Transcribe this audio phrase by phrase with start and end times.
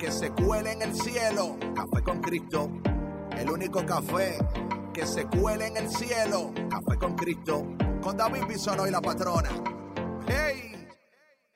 [0.00, 1.58] que se cuele en el cielo.
[1.74, 2.70] Café con Cristo.
[3.36, 4.38] El único café
[4.94, 6.52] que se cuele en el cielo.
[6.70, 7.66] Café con Cristo.
[8.00, 9.50] Con David Bisono y la patrona.
[10.26, 10.88] ¡Hey!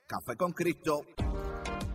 [0.06, 1.06] Café con Cristo.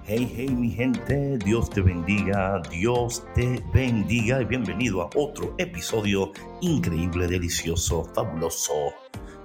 [0.05, 6.31] Hey, hey, mi gente, Dios te bendiga, Dios te bendiga y bienvenido a otro episodio
[6.61, 8.73] increíble, delicioso, fabuloso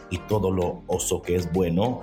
[0.09, 2.01] y todo lo oso que es bueno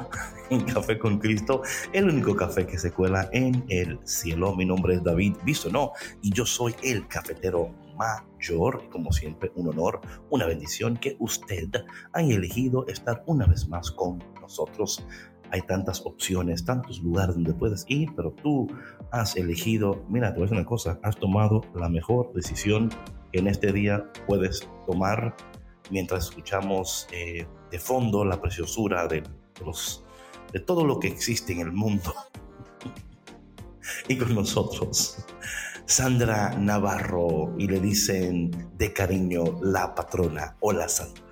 [0.51, 1.61] en Café con Cristo,
[1.93, 4.53] el único café que se cuela en el cielo.
[4.55, 5.37] Mi nombre es David
[5.71, 8.89] no y yo soy el cafetero mayor.
[8.89, 11.69] Como siempre, un honor, una bendición que usted
[12.11, 15.05] haya elegido estar una vez más con nosotros.
[15.51, 18.67] Hay tantas opciones, tantos lugares donde puedes ir, pero tú
[19.11, 22.89] has elegido, mira, te voy a decir una cosa, has tomado la mejor decisión
[23.31, 25.35] que en este día puedes tomar
[25.89, 29.23] mientras escuchamos eh, de fondo la preciosura de,
[29.65, 30.00] los,
[30.53, 32.13] de todo lo que existe en el mundo.
[34.07, 35.17] y con nosotros,
[35.85, 40.55] Sandra Navarro, y le dicen de cariño la patrona.
[40.59, 41.23] Hola, Sandra.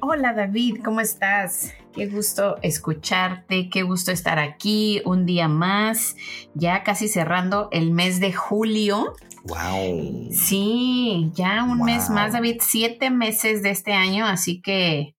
[0.00, 1.72] Hola David, ¿cómo estás?
[1.92, 6.16] Qué gusto escucharte, qué gusto estar aquí un día más,
[6.54, 9.14] ya casi cerrando el mes de julio.
[9.44, 10.28] Wow.
[10.30, 15.16] Sí, ya un mes más, David, siete meses de este año, así que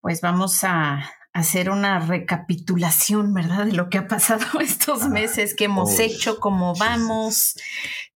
[0.00, 3.66] pues vamos a hacer una recapitulación, ¿verdad?
[3.66, 7.56] De lo que ha pasado estos meses, qué hemos hecho, cómo vamos,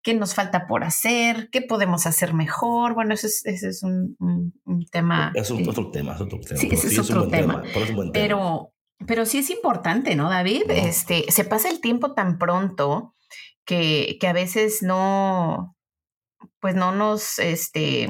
[0.03, 2.94] qué nos falta por hacer, qué podemos hacer mejor.
[2.94, 4.17] Bueno, ese es, un,
[4.91, 5.33] tema.
[5.34, 6.61] Es otro tema, es otro tema.
[6.61, 7.62] Sí, ese es otro tema.
[8.15, 8.72] Pero,
[9.06, 10.71] pero sí es importante, ¿no, David?
[10.71, 13.15] Este, se pasa el tiempo tan pronto
[13.67, 15.77] que, que a veces no,
[16.59, 18.09] pues no nos, este,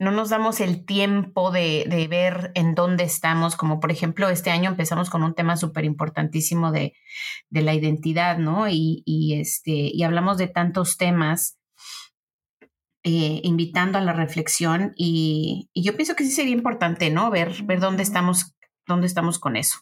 [0.00, 4.50] no nos damos el tiempo de, de, ver en dónde estamos, como por ejemplo este
[4.50, 6.94] año empezamos con un tema súper importantísimo de,
[7.50, 8.66] de, la identidad, ¿no?
[8.66, 11.58] Y, y, este, y hablamos de tantos temas,
[13.02, 17.30] eh, invitando a la reflexión y, y, yo pienso que sí sería importante, ¿no?
[17.30, 18.56] Ver, ver dónde estamos,
[18.86, 19.80] dónde estamos con eso.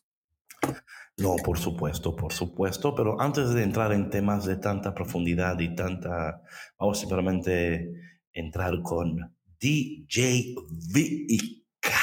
[1.17, 5.77] No, por supuesto, por supuesto, pero antes de entrar en temas de tanta profundidad y
[5.77, 6.43] tanta,
[6.77, 7.89] vamos simplemente
[8.33, 10.55] entrar con DJ
[10.93, 11.99] Vika.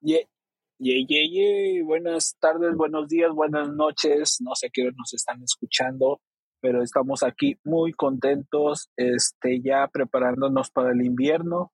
[0.00, 0.20] Yeah,
[0.78, 4.38] yeah, yeah, Buenas tardes, buenos días, buenas noches.
[4.40, 6.20] No sé qué nos están escuchando,
[6.60, 11.72] pero estamos aquí muy contentos, este, ya preparándonos para el invierno,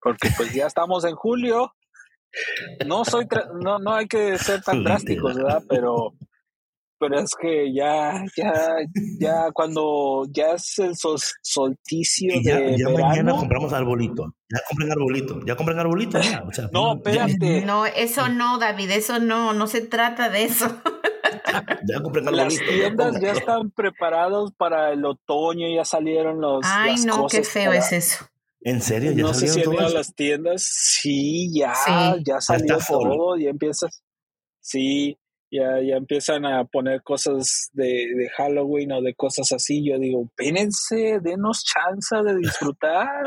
[0.00, 1.72] porque pues ya estamos en julio
[2.86, 3.26] no soy,
[3.62, 5.62] no, no hay que ser tan drásticos, ¿verdad?
[5.68, 6.14] Pero,
[7.02, 8.76] pero es que ya, ya,
[9.18, 15.40] ya cuando ya es el solsticio ya, de ya mañana compramos arbolito, ya compren arbolito,
[15.44, 16.20] ya compren arbolito.
[16.72, 17.64] no, espérate.
[17.66, 20.66] No, eso no, David, eso no, no se trata de eso.
[21.88, 22.62] ya compren arbolito.
[22.62, 26.60] Las tiendas ya, están preparados para el otoño, ya salieron los.
[26.64, 28.26] Ay, no, qué feo es eso.
[28.60, 29.10] ¿En serio?
[29.10, 30.62] ¿Ya no sé si han a las tiendas.
[30.62, 31.74] Sí, ya,
[32.24, 34.04] ya salió todo, ya empiezas.
[34.60, 35.18] Sí,
[35.52, 39.86] ya, ya empiezan a poner cosas de, de, Halloween o de cosas así.
[39.86, 43.24] Yo digo, pénense, denos chance de disfrutar.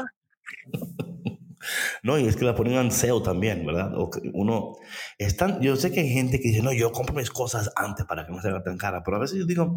[2.03, 3.91] no, y es que la ponen en SEO también, ¿verdad?
[4.34, 4.74] Uno,
[5.19, 8.25] están, yo sé que hay gente que dice, no, yo compro mis cosas antes para
[8.25, 9.75] que no se haga tan cara, pero a veces yo digo,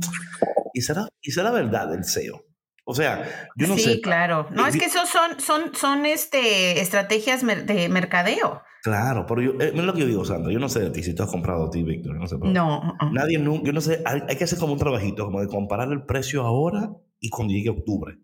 [0.72, 2.42] ¿y será, ¿y será verdad el SEO?
[2.84, 3.92] O sea, yo no sí, sé.
[3.92, 4.48] Sí, claro.
[4.50, 8.62] No, es que esos son, son, son este, estrategias de mercadeo.
[8.88, 11.14] Claro, pero yo, eh, lo que yo digo, Sandra, yo no sé de ti si
[11.14, 12.38] tú has comprado a ti, Víctor, no sé.
[12.38, 12.80] no.
[12.80, 13.12] Uh-uh.
[13.12, 16.42] Nadie, yo no sé, hay, que hacer como un trabajito, como de comparar el precio
[16.42, 16.90] ahora
[17.20, 18.18] y cuando llegue octubre.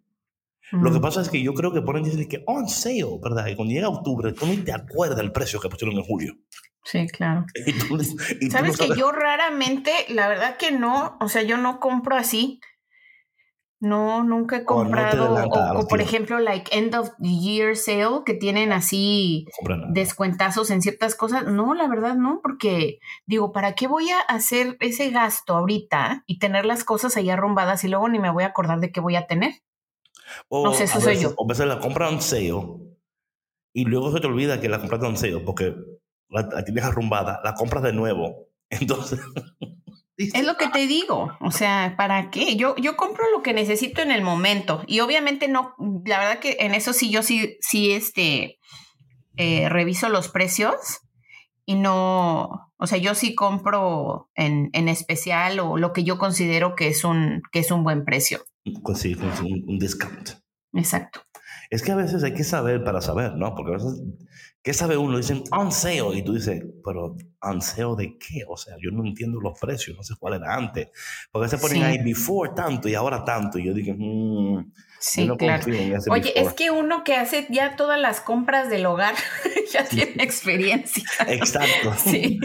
[0.72, 3.46] Lo que pasa es que yo creo que ponen decir que on sale, ¿verdad?
[3.48, 6.34] Y cuando llega octubre, tú no te acuerdas del precio que pusieron en julio.
[6.82, 7.44] Sí, claro.
[8.50, 12.60] ¿Sabes que yo raramente, la verdad que no, o sea, yo no compro así.
[13.84, 15.44] No, nunca he comprado.
[15.76, 19.46] o, por ejemplo, like end of year sale, que tienen así
[19.90, 21.44] descuentazos en ciertas cosas.
[21.46, 26.38] No, la verdad no, porque digo, ¿para qué voy a hacer ese gasto ahorita y
[26.38, 29.16] tener las cosas ahí arrumbadas y luego ni me voy a acordar de qué voy
[29.16, 29.52] a tener?
[30.48, 31.34] O, no sé, eso soy yo.
[31.36, 32.54] O a veces la compran sale
[33.74, 35.74] y luego se te olvida que la compraste en sale porque
[36.30, 38.48] la, tienes arrumbada, la compras de nuevo.
[38.70, 39.20] Entonces...
[40.16, 42.54] Es lo que te digo, o sea, ¿para qué?
[42.56, 45.74] Yo, yo compro lo que necesito en el momento y obviamente no,
[46.04, 48.58] la verdad que en eso sí, yo sí, sí, este,
[49.36, 51.00] eh, reviso los precios
[51.66, 56.76] y no, o sea, yo sí compro en, en, especial o lo que yo considero
[56.76, 58.44] que es un, que es un buen precio.
[58.94, 60.30] Sí, un, un discount.
[60.74, 61.22] Exacto.
[61.74, 63.54] Es que a veces hay que saber para saber, ¿no?
[63.54, 64.02] Porque a veces
[64.64, 65.18] ¿Qué sabe uno?
[65.18, 68.44] Dicen on sale y tú dices, pero on sale de qué?
[68.48, 70.88] O sea, yo no entiendo los precios, no sé cuál era antes.
[71.30, 73.58] Porque se ponen ahí before tanto y ahora tanto.
[73.58, 75.66] Y yo dije, mmm, sí, claro.
[76.10, 79.14] Oye, es que uno que hace ya todas las compras del hogar
[79.70, 81.04] ya tiene experiencia.
[81.28, 81.92] Exacto.
[82.02, 82.40] Sí.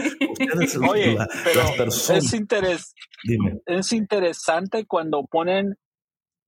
[0.90, 2.94] Oye, pero Es, interes
[3.24, 3.60] Dime.
[3.64, 5.78] es interesante cuando ponen,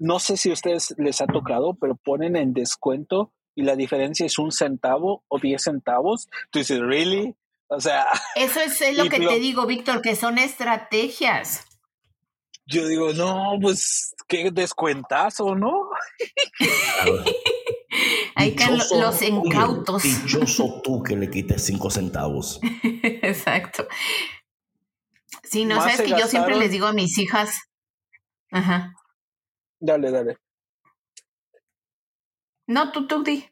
[0.02, 4.26] no sé si a ustedes les ha tocado, pero ponen en descuento y la diferencia
[4.26, 7.36] es un centavo o diez centavos, tú dices, ¿really?
[7.68, 8.06] O sea.
[8.36, 11.66] Eso es lo que te digo, Víctor, que son estrategias.
[12.66, 15.90] Yo digo, no, pues qué descuentazo, ¿no?
[18.34, 20.02] Hay que los incautos.
[20.02, 22.58] Dichoso tú que le quites cinco centavos.
[22.82, 23.86] Exacto.
[25.44, 27.54] Sí, no sabes que yo siempre les digo a mis hijas.
[28.50, 28.94] Ajá.
[29.82, 30.36] Dale, dale.
[32.68, 33.44] No, tú, tú, di,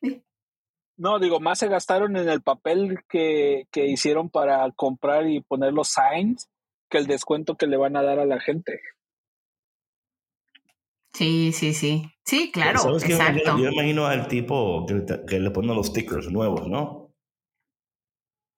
[0.97, 5.73] No, digo, más se gastaron en el papel que, que hicieron para comprar y poner
[5.73, 6.49] los signs
[6.89, 8.81] que el descuento que le van a dar a la gente.
[11.13, 12.05] Sí, sí, sí.
[12.25, 13.59] Sí, claro, exacto.
[13.59, 17.13] Yo, imagino al tipo que, que, le ponen los stickers nuevos, ¿no?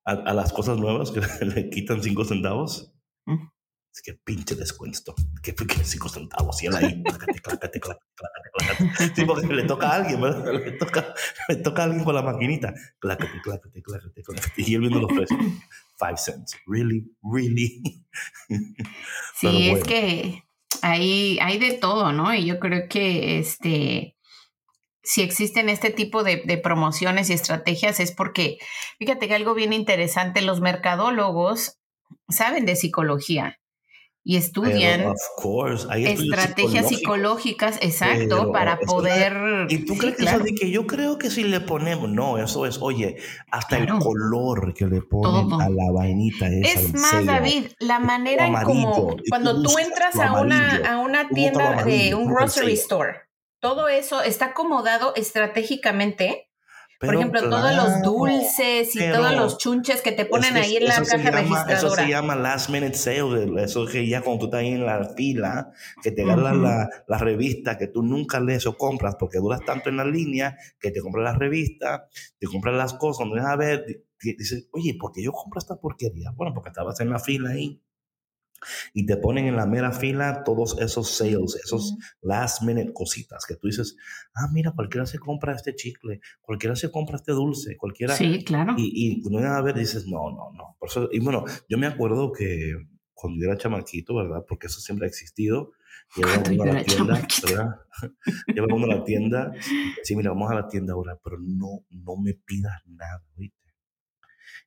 [0.04, 2.94] A, a las cosas nuevas que le quitan cinco centavos.
[3.24, 3.46] Mm.
[3.94, 5.14] Es que pinche descuento.
[5.42, 6.62] Que, que cinco centavos.
[6.62, 7.80] Y él ahí, clácate, clácate,
[9.14, 10.52] Sí, porque le toca a alguien, ¿verdad?
[10.64, 11.14] Le toca,
[11.48, 12.72] le toca a alguien con la maquinita.
[12.98, 14.52] Clácate, clácate, clácate, clácate.
[14.56, 15.38] Y él viendo los precios.
[15.98, 16.56] Five cents.
[16.66, 17.82] Really, really.
[19.34, 20.44] Sí, es que
[20.82, 22.32] hay, hay de todo, ¿no?
[22.34, 24.16] Y yo creo que este
[25.02, 28.58] si existen este tipo de, de, promociones y estrategias es porque,
[29.00, 31.80] fíjate que algo bien interesante, los mercadólogos
[32.28, 33.58] saben de psicología
[34.24, 35.14] y estudian
[35.96, 39.66] estrategias psicológicas, exacto, para poder...
[39.68, 42.64] ¿Y tú crees que eso de que yo creo que si le ponemos, no, eso
[42.66, 43.16] es, oye,
[43.50, 48.54] hasta el color que le ponen a la vainita Es más, David, la manera en
[48.62, 53.22] como cuando tú, entras a una, a una tienda de un grocery store,
[53.60, 56.51] todo eso está acomodado estratégicamente
[57.06, 61.02] por ejemplo, todos los dulces y todos los chunches que te ponen ahí en la
[61.02, 61.74] caja registradora.
[61.74, 63.62] Eso se llama last minute sale.
[63.62, 65.72] Eso que ya cuando tú estás ahí en la fila,
[66.02, 69.88] que te ganan la, la, revista que tú nunca lees o compras porque duras tanto
[69.88, 72.08] en la línea, que te compras la revista,
[72.38, 73.84] te compras las cosas, vienes a ver,
[74.20, 76.30] dices, oye, ¿por qué yo compro esta porquería?
[76.36, 77.82] Bueno, porque estabas en la fila ahí
[78.94, 83.56] y te ponen en la mera fila todos esos sales, esos last minute cositas que
[83.56, 83.96] tú dices,
[84.34, 88.14] ah, mira, cualquiera se compra este chicle, cualquiera se compra este dulce, cualquiera.
[88.14, 88.74] Sí, claro.
[88.76, 90.76] Y, y cuando a ver, dices, no, no, no.
[90.78, 92.74] Por eso, y bueno, yo me acuerdo que
[93.14, 94.44] cuando yo era chamaquito, ¿verdad?
[94.48, 95.72] Porque eso siempre ha existido.
[96.16, 97.80] Llevaba uno a la tienda, ¿verdad?
[98.48, 99.52] Llevaba uno a la tienda.
[100.02, 103.61] Sí, mira, vamos a la tienda ahora, pero no, no me pidas nada, ¿viste?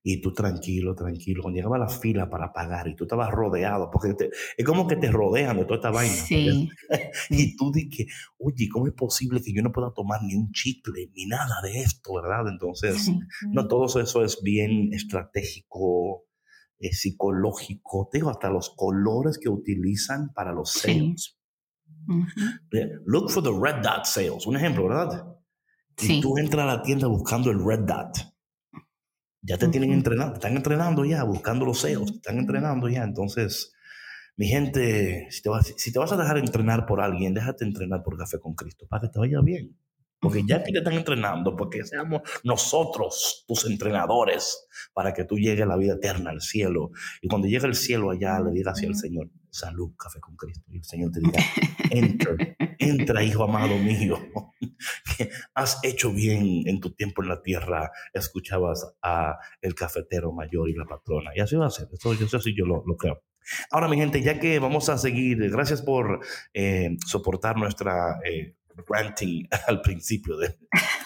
[0.07, 1.41] Y tú tranquilo, tranquilo.
[1.41, 4.15] Cuando llegaba la fila para pagar y tú estabas rodeado, porque
[4.55, 6.13] es como que te rodean de toda esta vaina.
[6.13, 6.69] Sí.
[7.31, 8.05] y tú dices,
[8.37, 11.81] oye, ¿cómo es posible que yo no pueda tomar ni un chicle ni nada de
[11.81, 12.47] esto, verdad?
[12.47, 13.11] Entonces,
[13.51, 16.27] no, todo eso es bien estratégico,
[16.77, 18.07] es eh, psicológico.
[18.11, 21.39] Te digo, hasta los colores que utilizan para los sales.
[23.05, 24.45] Look for the red dot sales.
[24.45, 25.35] Un ejemplo, ¿verdad?
[25.99, 28.34] Y tú entras a la tienda buscando el red dot
[29.45, 33.03] ya te tienen entrenado, están entrenando ya, buscando los CEOs, están entrenando ya.
[33.03, 33.73] Entonces,
[34.37, 38.01] mi gente, si te, vas, si te vas a dejar entrenar por alguien, déjate entrenar
[38.03, 39.77] por Café con Cristo para que te vaya bien.
[40.19, 45.63] Porque ya que te están entrenando, porque seamos nosotros tus entrenadores para que tú llegues
[45.63, 46.89] a la vida eterna, al cielo.
[47.21, 50.65] Y cuando llegue al cielo allá, le digas así al Señor, salud, café con Cristo.
[50.71, 51.39] Y el Señor te diga,
[51.89, 52.35] entra,
[52.77, 54.17] entra, hijo amado mío,
[55.17, 57.91] que has hecho bien en tu tiempo en la tierra.
[58.13, 61.31] Escuchabas a el cafetero mayor y la patrona.
[61.35, 61.87] Y así va a ser.
[61.91, 63.23] Eso, eso sí yo lo, lo creo.
[63.71, 66.19] Ahora, mi gente, ya que vamos a seguir, gracias por
[66.53, 68.55] eh, soportar nuestra eh,
[68.87, 70.57] ranting al principio de,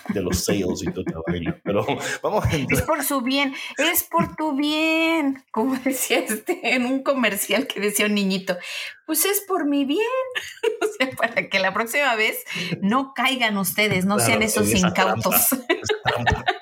[0.10, 1.60] de los sales y toda vaina.
[1.64, 1.86] Pero
[2.24, 5.44] vamos a Es por su bien, es por tu bien.
[5.52, 8.58] Como decía este en un comercial que decía un niñito,
[9.06, 10.00] pues es por mi bien.
[10.82, 12.44] o sea, para que la próxima vez
[12.82, 15.48] no caigan ustedes, no sean esos incautos.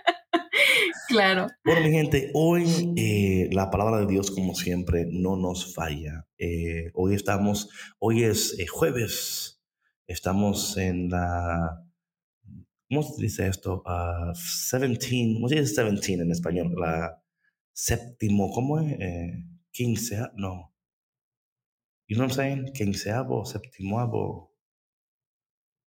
[1.08, 1.48] Claro.
[1.64, 6.26] Bueno, mi gente, hoy eh, la palabra de Dios, como siempre, no nos falla.
[6.38, 9.57] Eh, hoy estamos, hoy es eh, jueves,
[10.08, 11.86] estamos en la,
[12.90, 13.84] ¿cómo se dice esto?
[14.72, 16.74] 17, ¿cómo se dice 17 en español?
[16.80, 17.22] La
[17.74, 18.98] séptimo, ¿cómo es?
[19.72, 20.74] quince, no.
[22.08, 22.74] You know what I'm saying?
[22.74, 24.50] Quinceavo, séptimo.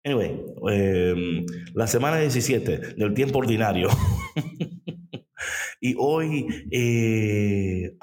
[0.05, 0.41] Anyway,
[0.71, 1.45] em,
[1.75, 3.89] la semana 17 del tiempo ordinario.
[5.81, 7.97] y hoy eh,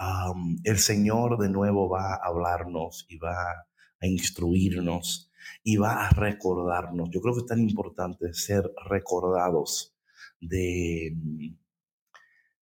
[0.63, 3.35] el Señor de nuevo va a hablarnos y va
[4.01, 5.30] a instruirnos
[5.63, 7.09] y va a recordarnos.
[7.09, 9.93] Yo creo que es tan importante ser recordados
[10.39, 11.15] de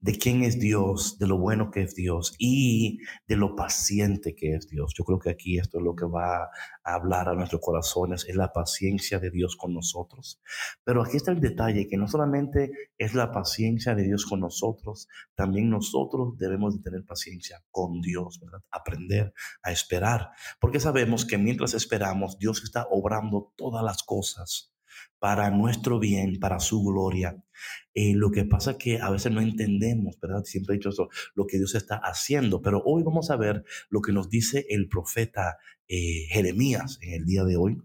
[0.02, 4.56] de quién es Dios, de lo bueno que es Dios y de lo paciente que
[4.56, 4.94] es Dios.
[4.98, 6.50] Yo creo que aquí esto es lo que va a
[6.84, 10.42] hablar a nuestros corazones, es la paciencia de Dios con nosotros.
[10.84, 15.08] Pero aquí está el detalle, que no solamente es la paciencia de Dios con nosotros,
[15.36, 18.62] también nosotros debemos de tener paciencia con Dios, ¿verdad?
[18.72, 20.30] Aprender a esperar,
[20.60, 24.74] porque sabemos que mientras esperamos, Dios está obrando todas las cosas
[25.20, 27.38] para nuestro bien, para su gloria.
[27.94, 30.44] Eh, lo que pasa es que a veces no entendemos, ¿verdad?
[30.46, 34.02] Siempre he dicho eso, lo que Dios está haciendo, pero hoy vamos a ver lo
[34.02, 37.82] que nos dice el profeta eh, Jeremías en el día de hoy,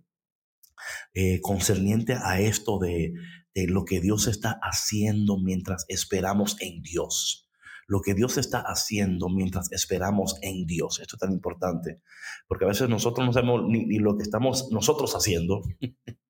[1.14, 3.14] eh, concerniente a esto de,
[3.54, 7.48] lo que Dios está haciendo mientras esperamos en Dios
[7.86, 11.00] lo que Dios está haciendo mientras esperamos en Dios.
[11.00, 12.00] Esto es tan importante,
[12.48, 15.60] porque a veces nosotros no sabemos ni lo que estamos nosotros haciendo,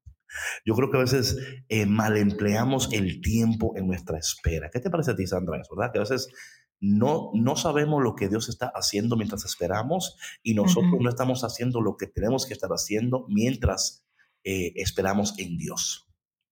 [0.64, 1.36] Yo creo que a veces
[1.68, 4.70] eh, mal empleamos el tiempo en nuestra espera.
[4.72, 5.60] ¿Qué te parece a ti, Sandra?
[5.60, 5.92] Eso, ¿verdad?
[5.92, 6.28] Que a veces
[6.80, 11.80] no, no sabemos lo que Dios está haciendo mientras esperamos y nosotros no estamos haciendo
[11.80, 14.04] lo que tenemos que estar haciendo mientras
[14.44, 16.03] eh, esperamos en Dios.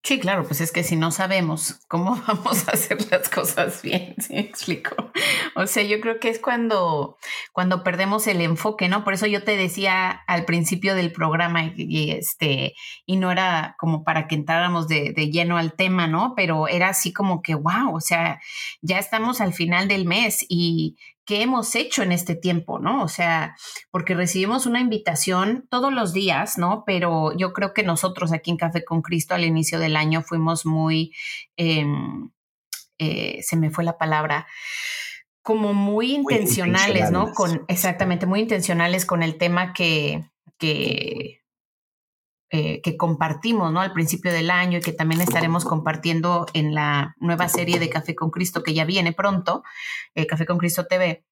[0.05, 4.17] Sí, claro, pues es que si no sabemos cómo vamos a hacer las cosas bien,
[4.19, 4.97] ¿sí me explico?
[5.55, 7.19] O sea, yo creo que es cuando,
[7.53, 9.05] cuando perdemos el enfoque, ¿no?
[9.05, 12.75] Por eso yo te decía al principio del programa y, este,
[13.07, 16.35] y no era como para que entráramos de, de, lleno al tema, ¿no?
[16.35, 18.41] Pero era así como que, wow, o sea,
[18.81, 23.03] ya estamos al final del mes y qué hemos hecho en este tiempo, ¿no?
[23.03, 23.57] O sea,
[23.91, 26.85] porque recibimos una invitación todos los días, ¿no?
[26.87, 30.67] Pero yo creo que nosotros aquí en Café con Cristo al inicio del año fuimos
[30.67, 31.13] muy,
[31.57, 32.31] em,
[32.99, 34.47] eh, se me fue la palabra,
[35.43, 37.33] como muy intencionales, ¿no?
[37.33, 40.25] Con, exactamente, muy intencionales con el tema que,
[40.59, 41.42] que
[42.55, 43.81] eh, que compartimos ¿no?
[43.81, 48.15] al principio del año y que también estaremos compartiendo en la nueva serie de Café
[48.15, 49.63] con Cristo que ya viene pronto,
[50.15, 51.25] eh, Café con Cristo TV.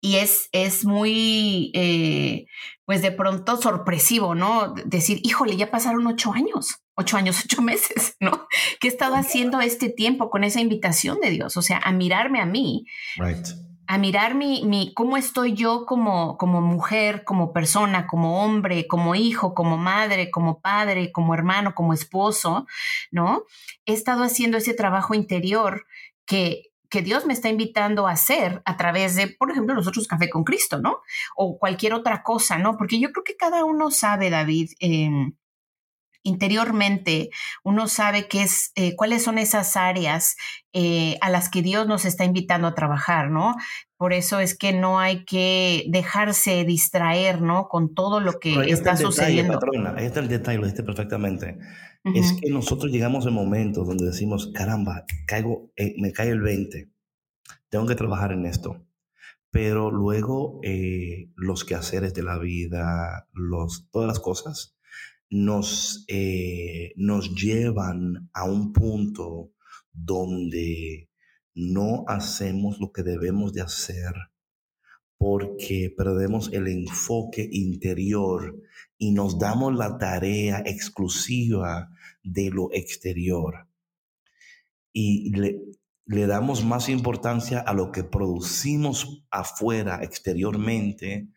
[0.00, 2.46] Y es, es muy, eh,
[2.86, 4.72] pues de pronto sorpresivo, ¿no?
[4.86, 8.48] Decir, híjole, ya pasaron ocho años, ocho años, ocho meses, ¿no?
[8.80, 11.58] ¿Qué he estado haciendo este tiempo con esa invitación de Dios?
[11.58, 12.86] O sea, a mirarme a mí.
[13.18, 13.46] Right
[13.86, 19.14] a mirar mi, mi, cómo estoy yo como, como mujer, como persona, como hombre, como
[19.14, 22.66] hijo, como madre, como padre, como hermano, como esposo,
[23.10, 23.44] ¿no?
[23.84, 25.86] He estado haciendo ese trabajo interior
[26.26, 30.30] que, que Dios me está invitando a hacer a través de, por ejemplo, nosotros Café
[30.30, 31.00] con Cristo, ¿no?
[31.36, 32.76] O cualquier otra cosa, ¿no?
[32.76, 35.10] Porque yo creo que cada uno sabe, David, eh,
[36.22, 37.30] interiormente
[37.64, 40.36] uno sabe qué es, eh, cuáles son esas áreas
[40.72, 43.54] eh, a las que Dios nos está invitando a trabajar, ¿no?
[43.96, 47.68] Por eso es que no hay que dejarse distraer, ¿no?
[47.68, 49.58] Con todo lo que está, sucediendo.
[49.96, 51.58] ahí está el detalle, lo dijiste perfectamente.
[52.04, 56.90] Es que nosotros llegamos en momentos donde decimos, caramba, caigo, eh, me cae el 20,
[57.68, 58.84] tengo que trabajar en esto.
[59.50, 60.60] Pero luego
[61.36, 64.71] los quehaceres de la vida, los, todas las cosas,
[65.32, 69.50] nos, eh, nos llevan a un punto
[69.90, 71.08] donde
[71.54, 74.12] no hacemos lo que debemos de hacer
[75.16, 78.60] porque perdemos el enfoque interior
[78.98, 81.88] y nos damos la tarea exclusiva
[82.22, 83.68] de lo exterior.
[84.92, 85.62] Y le,
[86.04, 91.28] le damos más importancia a lo que producimos afuera, exteriormente,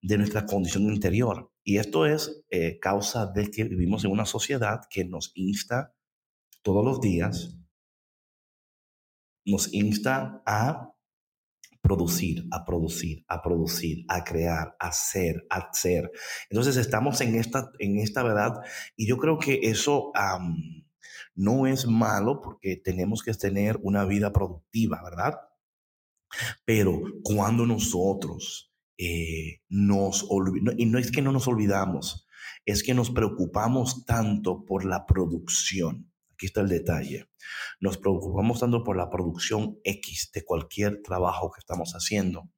[0.00, 1.52] de nuestra condición interior.
[1.64, 5.94] Y esto es eh, causa de que vivimos en una sociedad que nos insta
[6.62, 7.56] todos los días,
[9.44, 10.94] nos insta a
[11.80, 16.10] producir, a producir, a producir, a crear, a hacer, a hacer.
[16.50, 18.60] Entonces estamos en esta, en esta verdad
[18.96, 20.12] y yo creo que eso
[21.34, 25.40] no es malo porque tenemos que tener una vida productiva, ¿verdad?
[26.64, 28.67] Pero cuando nosotros
[28.98, 30.26] eh, nos
[30.76, 32.26] y no es que no nos olvidamos,
[32.66, 36.12] es que nos preocupamos tanto por la producción.
[36.32, 37.28] Aquí está el detalle.
[37.80, 42.50] Nos preocupamos tanto por la producción X de cualquier trabajo que estamos haciendo.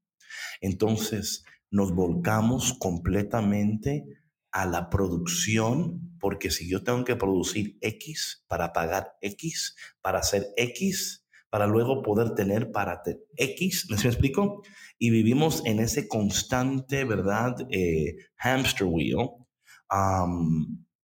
[0.61, 4.05] Entonces, nos volcamos completamente
[4.51, 10.49] a la producción, porque si yo tengo que producir X para pagar X, para hacer
[10.57, 11.20] X,
[11.51, 13.03] para luego poder tener para
[13.37, 14.63] X, ¿me explico?
[14.99, 17.57] Y vivimos en ese constante, ¿verdad?
[17.71, 19.29] Eh, hamster wheel.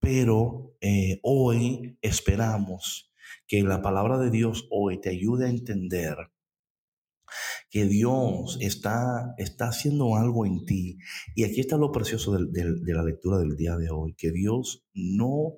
[0.00, 3.12] pero eh, hoy esperamos
[3.46, 6.16] que la palabra de Dios hoy te ayude a entender
[7.70, 10.98] que Dios está, está haciendo algo en ti.
[11.34, 15.54] Y aquí está lo precioso de, la lectura del día de hoy, que Dios no,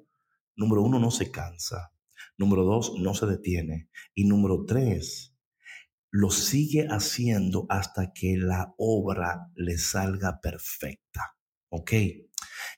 [0.57, 1.92] número uno, no se cansa,
[2.38, 5.35] número dos, no se detiene, y número tres,
[6.11, 11.37] lo sigue haciendo hasta que la obra le salga perfecta.
[11.71, 11.92] ¿Ok?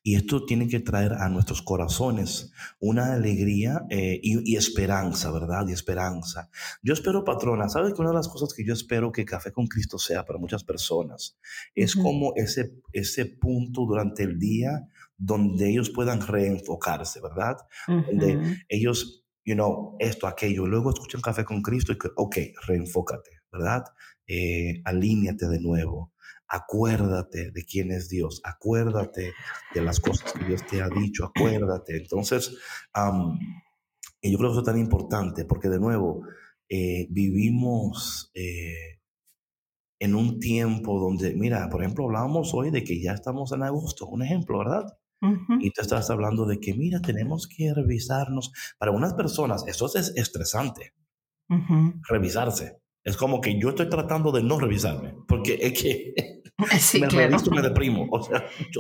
[0.03, 5.67] Y esto tiene que traer a nuestros corazones una alegría eh, y, esperanza, ¿verdad?
[5.69, 6.51] Y esperanza.
[6.83, 9.67] Yo espero, patrona, ¿sabes que una de las cosas que yo espero que Café con
[9.67, 11.39] Cristo sea para muchas personas
[11.75, 14.87] es como ese, ese punto durante el día
[15.17, 17.59] donde ellos puedan reenfocarse, ¿verdad?
[17.87, 23.43] Donde ellos, you know, esto, aquello, luego escuchan Café con Cristo y que, ok, reenfócate,
[23.53, 23.85] ¿verdad?
[24.27, 26.13] Eh, alíñate de nuevo
[26.51, 29.33] acuérdate de quién es Dios, acuérdate
[29.73, 31.97] de las cosas que Dios te ha dicho, acuérdate.
[31.97, 32.57] Entonces,
[34.21, 36.23] y yo creo que eso es tan importante porque de nuevo,
[36.69, 38.99] eh, vivimos eh,
[40.01, 44.07] en un tiempo donde, mira, por ejemplo, hablábamos hoy de que ya estamos en agosto,
[44.09, 44.99] un ejemplo, ¿verdad?
[45.61, 48.53] Y tú estás hablando de que, mira, tenemos que revisarnos.
[48.79, 50.95] Para unas personas eso es estresante,
[52.09, 52.81] revisarse.
[53.03, 56.41] Es como que yo estoy tratando de no revisarme, porque es que
[56.79, 57.37] Sí, me claro.
[57.51, 58.09] me deprimo.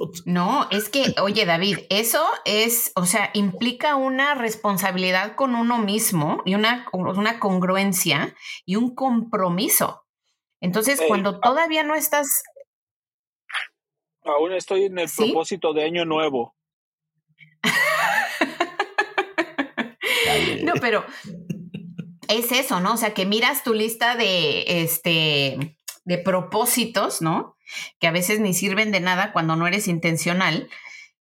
[0.26, 6.42] No, es que, oye, David, eso es, o sea, implica una responsabilidad con uno mismo
[6.44, 10.04] y una, una congruencia y un compromiso.
[10.62, 12.42] Entonces, cuando ah todavía no estás.
[14.24, 16.54] Aún estoy en el propósito de año nuevo.
[20.62, 21.04] no, pero
[22.28, 22.94] es eso, ¿no?
[22.94, 27.56] O sea, que miras tu lista de este de propósitos, ¿no?
[27.98, 30.68] Que a veces ni sirven de nada cuando no eres intencional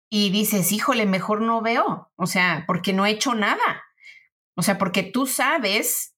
[0.09, 3.83] y dices, híjole, mejor no veo, o sea, porque no he hecho nada.
[4.55, 6.15] O sea, porque tú sabes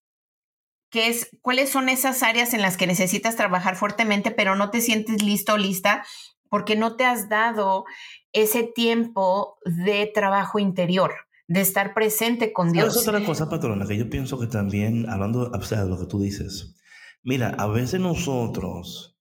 [0.89, 4.82] qué es, cuáles son esas áreas en las que necesitas trabajar fuertemente, pero no te
[4.82, 6.06] sientes listo o lista
[6.52, 7.86] porque no te has dado
[8.32, 11.14] ese tiempo de trabajo interior,
[11.48, 12.96] de estar presente con Dios.
[12.96, 16.06] Es otra cosa, patrona, que yo pienso que también, hablando o sea, de lo que
[16.06, 16.76] tú dices,
[17.24, 19.16] Mira, a veces nosotros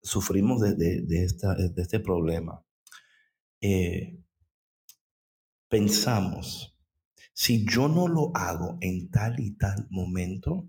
[0.00, 2.64] sufrimos de, esta, de este problema.
[3.60, 4.20] Eh,
[5.68, 6.78] pensamos,
[7.32, 10.68] si yo no lo hago en tal y tal momento,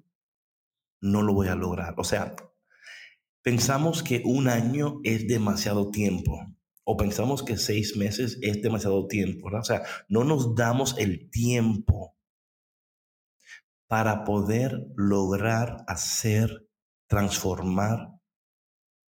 [1.00, 1.94] no lo voy a lograr.
[1.98, 2.36] O sea,
[3.44, 6.40] pensamos que un año es demasiado tiempo
[6.86, 9.50] o pensamos que seis meses es demasiado tiempo.
[9.54, 12.16] O sea, no nos damos el tiempo
[13.88, 16.68] para poder lograr hacer,
[17.08, 18.10] transformar.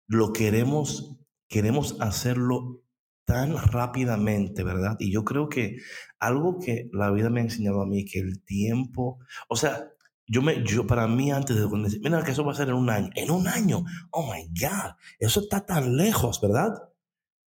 [0.07, 1.19] Lo queremos,
[1.49, 2.83] queremos hacerlo
[3.25, 4.97] tan rápidamente, ¿verdad?
[4.99, 5.79] Y yo creo que
[6.19, 9.19] algo que la vida me ha enseñado a mí, que el tiempo,
[9.49, 9.94] o sea,
[10.27, 12.75] yo me, yo para mí antes de decir, mira que eso va a ser en
[12.75, 16.73] un año, en un año, oh my God, eso está tan lejos, ¿verdad?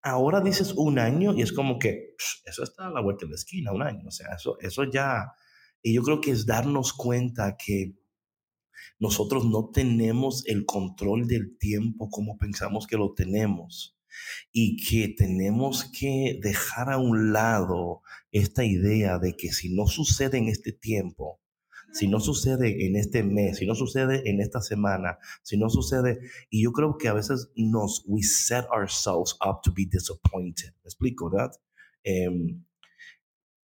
[0.01, 3.35] Ahora dices un año y es como que eso está a la vuelta de la
[3.35, 5.33] esquina, un año, o sea, eso, eso ya,
[5.81, 7.95] y yo creo que es darnos cuenta que
[8.99, 13.97] nosotros no tenemos el control del tiempo como pensamos que lo tenemos
[14.51, 20.37] y que tenemos que dejar a un lado esta idea de que si no sucede
[20.37, 21.41] en este tiempo,
[21.95, 26.19] si no sucede en este mes, si no sucede en esta semana, si no sucede,
[26.49, 30.73] y yo creo que a veces nos, we set ourselves up to be disappointed.
[30.83, 31.51] ¿Me explico, verdad?
[32.03, 32.65] Em,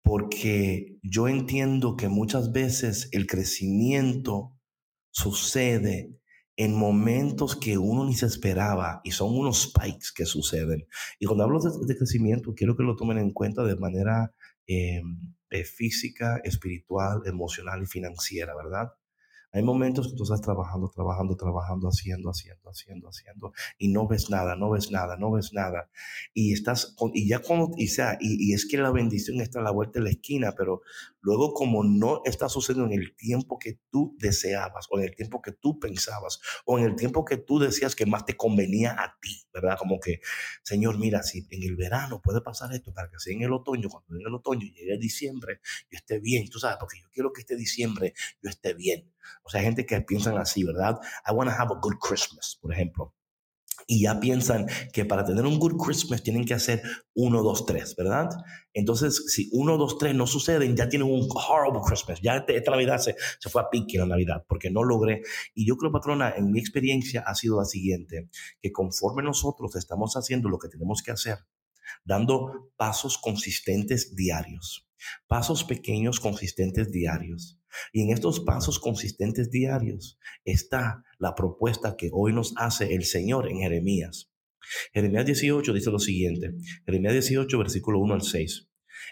[0.01, 4.57] porque yo entiendo que muchas veces el crecimiento
[5.11, 6.19] sucede
[6.57, 10.87] en momentos que uno ni se esperaba y son unos spikes que suceden.
[11.19, 14.33] Y cuando hablo de, crecimiento, quiero que lo tomen en cuenta de manera
[14.67, 15.01] eh,
[15.63, 18.91] física, espiritual, emocional y financiera, ¿verdad?
[19.55, 24.29] Hay momentos que tú estás trabajando, trabajando, trabajando, haciendo, haciendo, haciendo, haciendo, y no ves
[24.29, 25.89] nada, no ves nada, no ves nada.
[26.33, 29.71] Y estás, y ya cuando, y, sea, y, es que la bendición está a la
[29.71, 30.81] vuelta de la esquina, pero
[31.25, 35.41] luego como no está sucediendo en el tiempo que tú deseabas o en el tiempo
[35.41, 39.17] que tú pensabas o en el tiempo que tú decías que más te convenía a
[39.19, 39.75] ti, ¿verdad?
[39.79, 40.21] Como que,
[40.63, 43.89] Señor, mira, si en el verano puede pasar esto para que sea en el otoño,
[43.89, 47.41] cuando en el otoño llegue diciembre, yo esté bien, tú sabes, porque yo quiero que
[47.41, 49.11] este diciembre yo esté bien.
[49.41, 50.99] O sea, gente que piensan así, ¿verdad?
[51.27, 53.15] I want to have a good Christmas, por ejemplo
[53.87, 56.81] y ya piensan que para tener un good Christmas tienen que hacer
[57.13, 58.29] uno, dos, tres, ¿verdad?
[58.73, 62.19] Entonces, si uno, dos, tres no suceden, ya tienen un horrible Christmas.
[62.21, 65.21] Ya esta Navidad se, se fue a pique la Navidad porque no logré.
[65.53, 68.29] Y yo creo, patrona, en mi experiencia ha sido la siguiente,
[68.61, 71.37] que conforme nosotros estamos haciendo lo que tenemos que hacer,
[72.03, 74.87] dando pasos consistentes diarios,
[75.27, 77.54] pasos pequeños consistentes diarios,
[77.93, 83.49] y en estos pasos consistentes diarios está la propuesta que hoy nos hace el Señor
[83.49, 84.31] en Jeremías.
[84.93, 88.67] Jeremías 18 dice lo siguiente, Jeremías 18, versículo 1 al 6.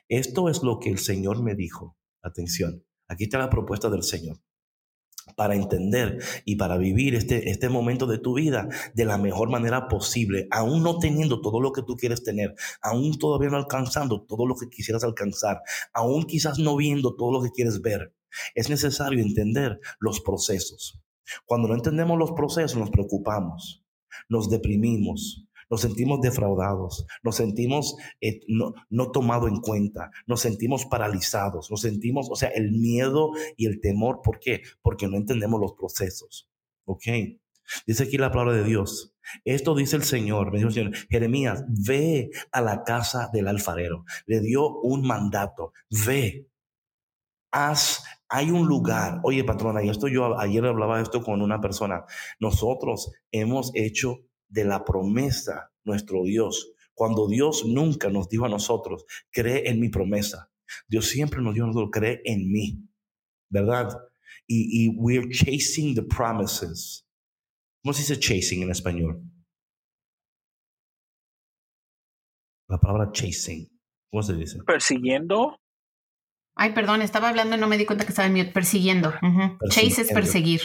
[0.10, 1.97] Esto es lo que el Señor me dijo.
[2.21, 4.39] Atención, aquí está la propuesta del Señor
[5.36, 9.88] para entender y para vivir este, este momento de tu vida de la mejor manera
[9.88, 14.45] posible, aún no teniendo todo lo que tú quieres tener, aún todavía no alcanzando todo
[14.45, 15.62] lo que quisieras alcanzar,
[15.93, 18.13] aún quizás no viendo todo lo que quieres ver.
[18.56, 21.02] Es necesario entender los procesos.
[21.46, 23.84] Cuando no entendemos los procesos nos preocupamos,
[24.30, 30.86] nos deprimimos, nos sentimos defraudados, nos sentimos eh, no, no tomado en cuenta, nos sentimos
[30.86, 34.22] paralizados, nos sentimos, o sea, el miedo y el temor.
[34.24, 34.62] ¿Por qué?
[34.82, 36.50] Porque no entendemos los procesos.
[36.86, 37.04] ¿Ok?
[37.88, 39.15] Dice aquí la palabra de Dios.
[39.46, 44.06] Esto dice el Señor, me dijo el Señor, Jeremías, ve a la casa del alfarero.
[44.26, 45.74] Le dio un mandato,
[46.06, 46.50] ve,
[47.52, 49.19] haz, hay un lugar.
[49.24, 52.04] Oye, patrona, y esto yo ayer hablaba esto con una persona.
[52.39, 56.74] Nosotros hemos hecho de la promesa nuestro Dios.
[56.96, 60.52] Cuando Dios nunca nos dijo a nosotros, cree en mi promesa.
[60.88, 62.89] Dios siempre nos dijo a nosotros, cree en mí.
[63.52, 63.96] ¿Verdad?
[64.48, 67.08] Y, y we're chasing the promises.
[67.84, 69.22] ¿Cómo se dice chasing en español?
[72.67, 73.69] La palabra chasing.
[74.10, 74.58] ¿Cómo se dice?
[74.63, 75.60] Persiguiendo.
[76.56, 78.52] Ay, perdón, estaba hablando y no me di cuenta que estaba en mute.
[78.52, 79.13] Persiguiendo.
[79.70, 80.62] Chase es perseguir.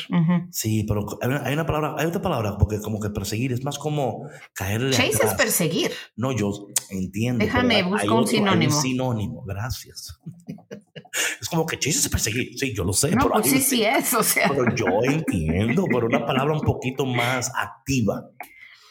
[0.51, 4.29] Sí, pero hay una, palabra, hay otra palabra, porque como que perseguir es más como
[4.55, 4.91] caerle.
[4.91, 5.93] Chase es perseguir.
[6.17, 6.51] No, yo
[6.91, 7.45] entiendo.
[7.45, 8.75] Déjame buscar un sinónimo.
[8.75, 10.21] un sinónimo, gracias.
[11.41, 12.59] es como que chase es perseguir.
[12.59, 13.13] Sí, yo lo sé.
[13.13, 14.49] No, pues sí, sí es, o sea.
[14.49, 18.31] Pero yo entiendo, pero una palabra un poquito más activa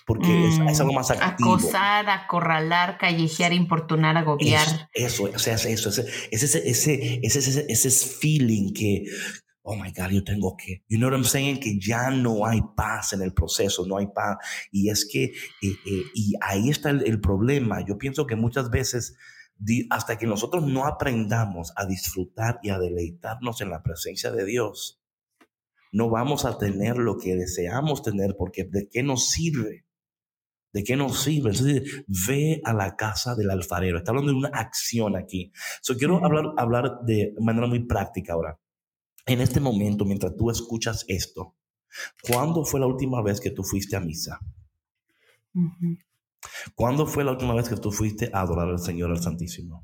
[0.08, 1.56] porque es, algo más activo.
[1.56, 4.90] Acosar, acorralar, callejear, importunar, agobiar.
[4.94, 9.04] Eso, o sea, eso, ese, ese, ese, ese, ese, feeling que,
[9.64, 12.62] oh my God, yo tengo que, you know what I'm saying, que ya no hay
[12.78, 14.38] paz en el proceso, no hay paz.
[14.72, 17.86] Y es que, eh, eh, y ahí está el, el, problema.
[17.86, 19.18] Yo pienso que muchas veces,
[19.90, 25.02] hasta que nosotros no aprendamos a disfrutar y a deleitarnos en la presencia de Dios,
[25.92, 29.87] no vamos a tener lo que deseamos tener, porque ¿de qué nos sirve?
[30.74, 31.52] ¿De qué nos sirve?
[31.52, 33.98] Entonces, ve a la casa del alfarero.
[33.98, 35.52] Está hablando de una acción aquí.
[35.82, 38.60] So, quiero hablar, hablar de manera muy práctica ahora.
[39.26, 41.56] En este momento, mientras tú escuchas esto,
[42.22, 44.40] ¿cuándo fue la última vez que tú fuiste a misa?
[46.76, 49.84] ¿Cuándo fue la última vez que tú fuiste a adorar al Señor, al Santísimo?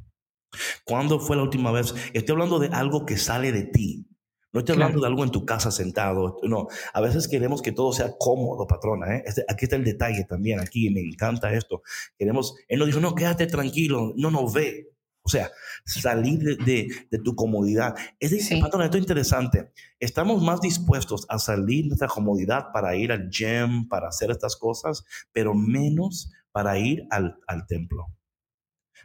[0.83, 1.93] ¿Cuándo fue la última vez?
[2.13, 4.07] Estoy hablando de algo que sale de ti.
[4.53, 6.37] No estoy hablando de algo en tu casa sentado.
[6.43, 9.15] No, a veces queremos que todo sea cómodo, patrona.
[9.15, 9.23] ¿eh?
[9.25, 10.59] Este, aquí está el detalle también.
[10.59, 11.81] Aquí me encanta esto.
[12.19, 14.13] Queremos, él nos dijo, no, quédate tranquilo.
[14.15, 14.91] No, no, ve.
[15.23, 15.49] O sea,
[15.85, 17.95] salir de, de, tu comodidad.
[18.19, 19.71] Es decir, patrona, esto es interesante.
[19.99, 24.57] Estamos más dispuestos a salir de nuestra comodidad para ir al gym, para hacer estas
[24.57, 28.07] cosas, pero menos para ir al, al templo.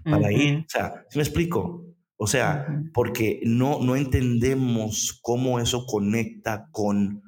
[0.05, 1.87] Para ir, o sea, si me explico?
[2.21, 7.23] O sea, porque no, no entendemos cómo eso conecta con,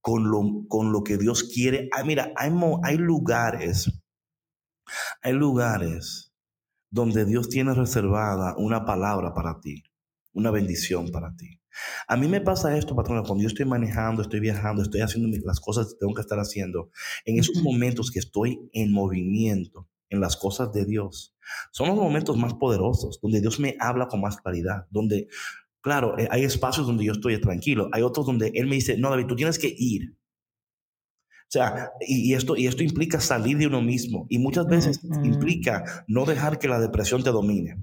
[0.00, 1.88] con, lo, con lo que Dios quiere.
[1.92, 2.52] Ah, mira, hay,
[2.84, 3.90] hay lugares,
[5.22, 6.32] hay lugares
[6.88, 9.82] donde Dios tiene reservada una palabra para ti,
[10.32, 11.60] una bendición para ti.
[12.06, 15.58] A mí me pasa esto, patrona, cuando yo estoy manejando, estoy viajando, estoy haciendo las
[15.58, 16.90] cosas que tengo que estar haciendo.
[17.24, 21.31] En esos momentos que estoy en movimiento, en las cosas de Dios,
[21.70, 25.28] son los momentos más poderosos, donde Dios me habla con más claridad, donde,
[25.80, 29.10] claro, eh, hay espacios donde yo estoy tranquilo, hay otros donde Él me dice, no,
[29.10, 30.16] David, tú tienes que ir.
[31.42, 36.04] O sea, y, esto, y esto implica salir de uno mismo y muchas veces implica
[36.06, 37.76] no dejar que la depresión te domine.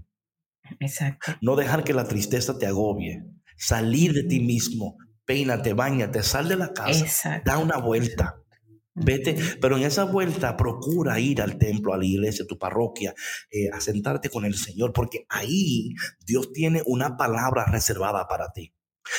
[0.79, 1.33] Exacto.
[1.41, 3.23] No dejar que la tristeza te agobie.
[3.57, 8.38] Salir de ti mismo, peínate, bañate, sal de la casa, da una vuelta.
[9.03, 13.13] Vete, pero en esa vuelta procura ir al templo, a la iglesia, a tu parroquia,
[13.51, 15.93] eh, a sentarte con el Señor, porque ahí
[16.25, 18.73] Dios tiene una palabra reservada para ti.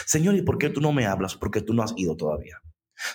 [0.06, 1.36] Señor, ¿y por qué tú no me hablas?
[1.36, 2.62] Porque tú no has ido todavía.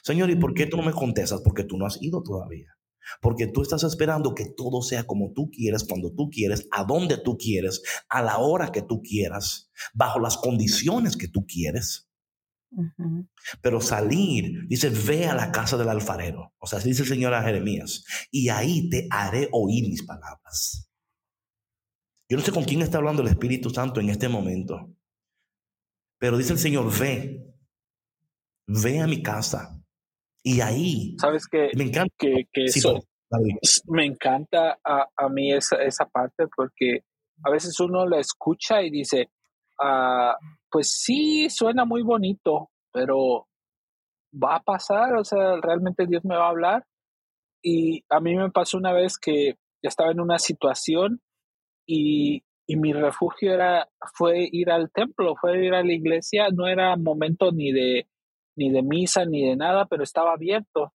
[0.03, 1.41] Señor, ¿y por qué tú no me contestas?
[1.41, 2.75] Porque tú no has ido todavía.
[3.21, 7.17] Porque tú estás esperando que todo sea como tú quieres, cuando tú quieres, a donde
[7.17, 12.09] tú quieres, a la hora que tú quieras, bajo las condiciones que tú quieres.
[13.61, 16.53] Pero salir, dice, ve a la casa del alfarero.
[16.57, 20.89] O sea, dice el Señor a Jeremías, y ahí te haré oír mis palabras.
[22.29, 24.91] Yo no sé con quién está hablando el Espíritu Santo en este momento,
[26.17, 27.53] pero dice el Señor, ve,
[28.67, 29.81] ve a mi casa.
[30.43, 32.13] Y ahí, ¿sabes que Me encanta.
[32.17, 32.47] Que,
[33.87, 37.03] me encanta a, a mí esa, esa parte porque
[37.43, 39.29] a veces uno la escucha y dice,
[39.79, 40.37] ah,
[40.75, 43.47] pues sí, suena muy bonito, pero
[44.33, 46.85] va a pasar, o sea, realmente Dios me va a hablar.
[47.63, 51.21] Y a mí me pasó una vez que estaba en una situación
[51.87, 56.67] y, y mi refugio era, fue ir al templo, fue ir a la iglesia, no
[56.67, 58.09] era momento ni de,
[58.57, 60.91] ni de misa ni de nada, pero estaba abierto.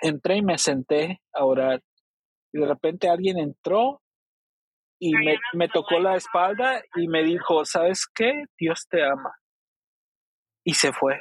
[0.00, 1.82] Entré y me senté a orar.
[2.54, 4.00] Y de repente alguien entró
[5.04, 8.44] y me, me tocó la espalda y me dijo, ¿sabes qué?
[8.58, 9.34] Dios te ama.
[10.64, 11.20] Y se fue.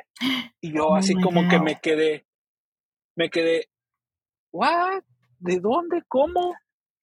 [0.62, 2.26] Y yo oh así como que me quedé,
[3.17, 3.67] me quedé,
[4.54, 5.04] ¿what?
[5.39, 6.02] ¿De dónde?
[6.08, 6.54] ¿Cómo?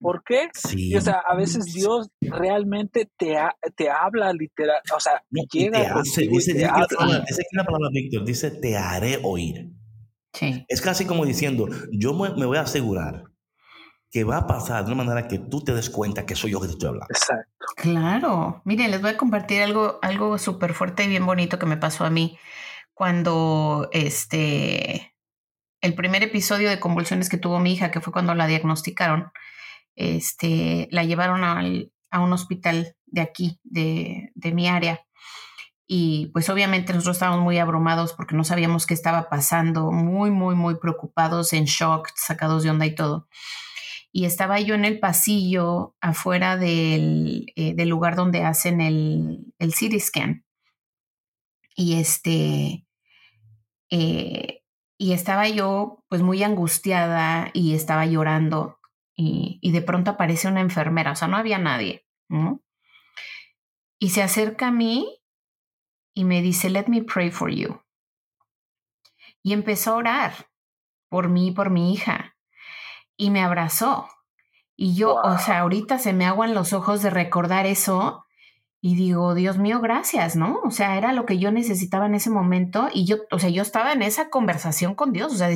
[0.00, 0.48] ¿Por qué?
[0.54, 0.96] Sí.
[0.96, 3.36] o sea, a veces Dios realmente te,
[3.76, 6.00] te habla literal, o sea, llega.
[6.02, 9.70] dice, dice, dice, la palabra, Víctor, dice, te haré oír.
[10.32, 10.64] Sí.
[10.68, 13.29] Es casi como diciendo, yo me, me voy a asegurar
[14.10, 16.60] que va a pasar de una manera que tú te des cuenta que soy yo
[16.60, 17.06] que te estoy hablando.
[17.10, 17.66] Exacto.
[17.76, 18.62] Claro.
[18.64, 22.04] Miren, les voy a compartir algo, algo súper fuerte y bien bonito que me pasó
[22.04, 22.38] a mí
[22.92, 25.14] cuando este
[25.80, 29.32] el primer episodio de convulsiones que tuvo mi hija, que fue cuando la diagnosticaron,
[29.94, 35.00] este, la llevaron al, a un hospital de aquí, de, de mi área.
[35.86, 40.54] Y pues obviamente nosotros estábamos muy abrumados porque no sabíamos qué estaba pasando, muy, muy,
[40.54, 43.26] muy preocupados, en shock, sacados de onda y todo
[44.12, 50.00] y estaba yo en el pasillo afuera del, eh, lugar donde hacen el, el CT
[50.00, 50.44] scan.
[51.76, 52.86] Y este,
[53.90, 54.62] eh,
[54.98, 58.78] y estaba yo pues muy angustiada y estaba llorando
[59.16, 62.06] y, y, de pronto aparece una enfermera, o sea, no había nadie,
[63.98, 65.20] Y se acerca a mí
[66.14, 67.82] y me dice, let me pray for you.
[69.42, 70.32] Y empezó a orar
[71.10, 72.34] por mí y por mi hija
[73.20, 74.08] y me abrazó.
[74.76, 78.24] Y yo, o sea, ahorita se me aguan los ojos de recordar eso
[78.80, 80.58] y digo, Dios mío, gracias, ¿no?
[80.64, 83.60] O sea, era lo que yo necesitaba en ese momento y yo, o sea, yo
[83.60, 85.50] estaba en esa conversación con Dios, o sea,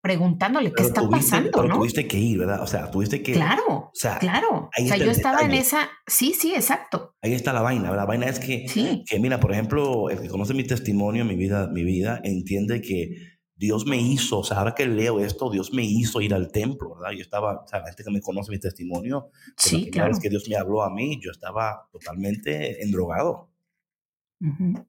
[0.00, 1.76] preguntándole qué está pasando, pero ¿no?
[1.76, 2.62] tuviste que ir, ¿verdad?
[2.62, 3.64] O sea, tuviste que Claro.
[3.68, 4.70] O sea, claro.
[4.78, 7.14] o sea, yo estaba en esa, sí, sí, exacto.
[7.20, 8.04] Ahí está la vaina, ¿verdad?
[8.04, 8.64] La vaina es que,
[9.06, 13.33] que mira, por ejemplo, el que conoce mi testimonio, mi vida, mi vida, entiende que
[13.56, 16.96] Dios me hizo, o sea, ahora que leo esto, Dios me hizo ir al templo,
[16.96, 17.12] ¿verdad?
[17.12, 20.28] Yo estaba, o sea, la gente que me conoce mi testimonio, sí, la vez que
[20.28, 23.50] Dios me habló a mí, yo estaba totalmente endrogado.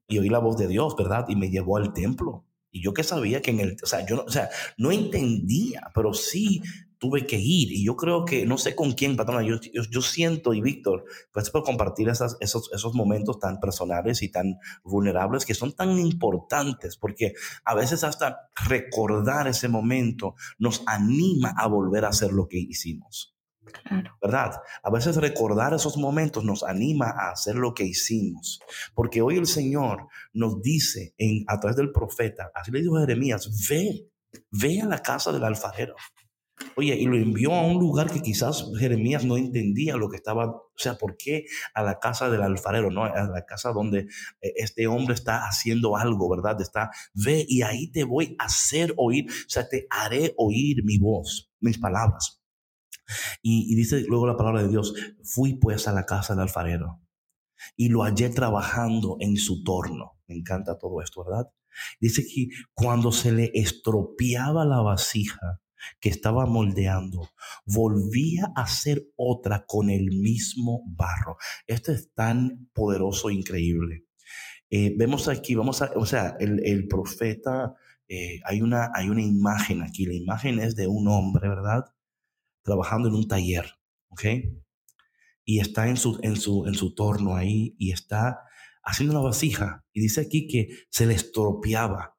[0.08, 1.26] Y oí la voz de Dios, ¿verdad?
[1.28, 2.44] Y me llevó al templo.
[2.70, 5.90] Y yo que sabía que en el, o sea, yo no, o sea, no entendía,
[5.94, 6.60] pero sí
[6.98, 7.72] tuve que ir.
[7.72, 11.50] Y yo creo que, no sé con quién, patrona, yo, yo, siento, y Víctor, pues
[11.50, 16.96] por compartir esas, esos, esos momentos tan personales y tan vulnerables que son tan importantes,
[16.96, 22.58] porque a veces hasta recordar ese momento nos anima a volver a hacer lo que
[22.58, 23.36] hicimos.
[24.22, 24.60] ¿Verdad?
[24.82, 28.60] A veces recordar esos momentos nos anima a hacer lo que hicimos.
[28.94, 33.00] Porque hoy el Señor nos dice en, a través del profeta, así le dijo a
[33.00, 34.08] Jeremías, ve,
[34.50, 35.96] ve a la casa del alfarero.
[36.76, 40.46] Oye, y lo envió a un lugar que quizás Jeremías no entendía lo que estaba,
[40.46, 43.04] o sea, ¿por qué a la casa del alfarero, no?
[43.04, 44.08] A la casa donde
[44.40, 46.60] eh, este hombre está haciendo algo, ¿verdad?
[46.60, 50.98] Está, ve y ahí te voy a hacer oír, o sea, te haré oír mi
[50.98, 52.42] voz, mis palabras.
[53.42, 57.02] Y, y dice luego la palabra de Dios, fui pues a la casa del alfarero
[57.76, 60.18] y lo hallé trabajando en su torno.
[60.26, 61.50] Me encanta todo esto, ¿verdad?
[62.00, 65.60] Dice que cuando se le estropeaba la vasija,
[66.00, 67.30] que estaba moldeando
[67.64, 71.36] volvía a hacer otra con el mismo barro.
[71.66, 74.04] Esto es tan poderoso e increíble.
[74.70, 77.74] Eh, vemos aquí, vamos a, o sea, el, profeta,
[78.08, 81.84] eh, hay, una, hay una imagen aquí, la imagen es de un hombre, ¿verdad?
[82.62, 83.66] Trabajando en un taller,
[84.08, 84.24] ¿ok?
[85.44, 88.40] Y está en su, en su, en su torno ahí y está
[88.82, 89.84] haciendo una vasija.
[89.92, 92.15] Y dice aquí que se le estropeaba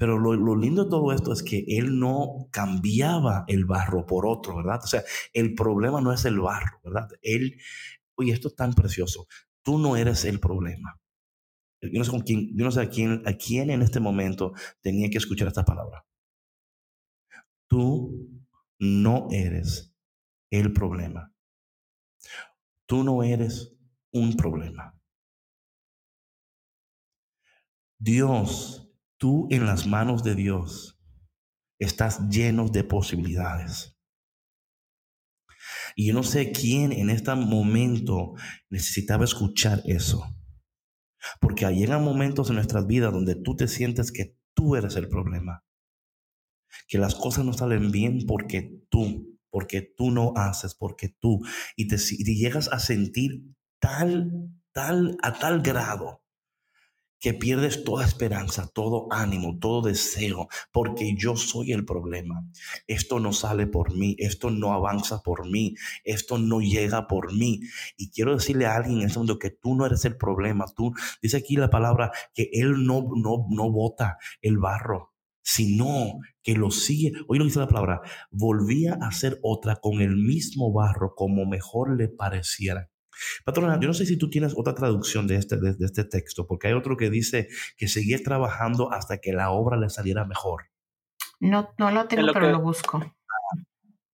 [0.00, 4.24] Pero lo, lo, lindo de todo esto es que él no cambiaba el barro por
[4.24, 4.80] otro, ¿verdad?
[4.82, 5.02] O sea,
[5.34, 7.06] el problema no es el barro, ¿verdad?
[7.20, 7.60] Él,
[8.14, 9.26] oye, esto es tan precioso.
[9.62, 10.98] Tú no eres el problema.
[11.82, 14.54] Yo no sé, con quién, yo no sé a, quién, a quién en este momento
[14.80, 16.06] tenía que escuchar esta palabra.
[17.68, 18.26] Tú
[18.78, 19.94] no eres
[20.50, 21.30] el problema.
[22.86, 23.76] Tú no eres
[24.12, 24.98] un problema.
[27.98, 28.89] Dios
[29.20, 30.98] Tú en las manos de Dios
[31.78, 33.98] estás lleno de posibilidades.
[35.94, 38.32] Y yo no sé quién en este momento
[38.70, 40.24] necesitaba escuchar eso.
[41.38, 45.66] Porque llegan momentos en nuestras vidas donde tú te sientes que tú eres el problema.
[46.88, 51.42] Que las cosas no salen bien porque tú, porque tú no haces, porque tú.
[51.76, 56.20] Y y te llegas a sentir tal, tal, a tal grado
[57.20, 62.44] que pierdes toda esperanza, todo ánimo, todo deseo, porque yo soy el problema.
[62.86, 67.60] Esto no sale por mí, esto no avanza por mí, esto no llega por mí.
[67.96, 70.64] Y quiero decirle a alguien en este mundo que tú no eres el problema.
[70.74, 76.54] Tú, dice aquí la palabra, que Él no, no, no bota el barro, sino que
[76.54, 77.12] lo sigue.
[77.28, 81.96] Hoy lo dice la palabra, volvía a hacer otra con el mismo barro como mejor
[81.96, 82.89] le pareciera.
[83.44, 86.68] Patrona, yo no sé si tú tienes otra traducción de este, de, este texto, porque
[86.68, 90.70] hay otro que dice que seguía trabajando hasta que la obra le saliera mejor.
[91.40, 93.00] No, no lo tengo, pero lo busco.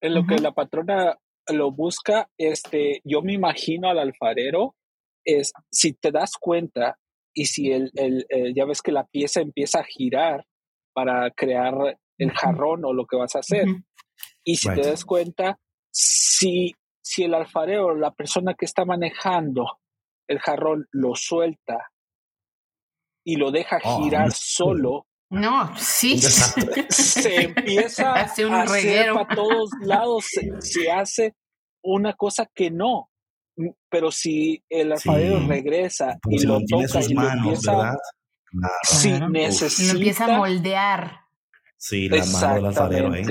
[0.01, 4.77] En lo que la patrona lo busca, este, yo me imagino al alfarero,
[5.25, 6.99] es, si te das cuenta
[7.35, 10.47] y si el, el, ya ves que la pieza empieza a girar
[10.95, 13.67] para crear el jarrón o lo que vas a hacer,
[14.45, 15.59] y si te das cuenta,
[15.91, 16.75] si
[17.07, 19.79] si el alfarero, la persona que está manejando
[20.29, 21.93] el jarrón, lo suelta
[23.25, 26.19] y lo deja oh, girar solo, no, sí.
[26.19, 30.25] Se empieza a hacer para todos lados,
[30.61, 31.35] se, hace
[31.85, 33.09] una cosa que no.
[33.89, 37.97] Pero si el alfarero regresa y lo toca y lo empieza,
[38.83, 41.26] si necesita, lo empieza a moldear.
[41.79, 43.25] Sí, la mano del alfarero ahí.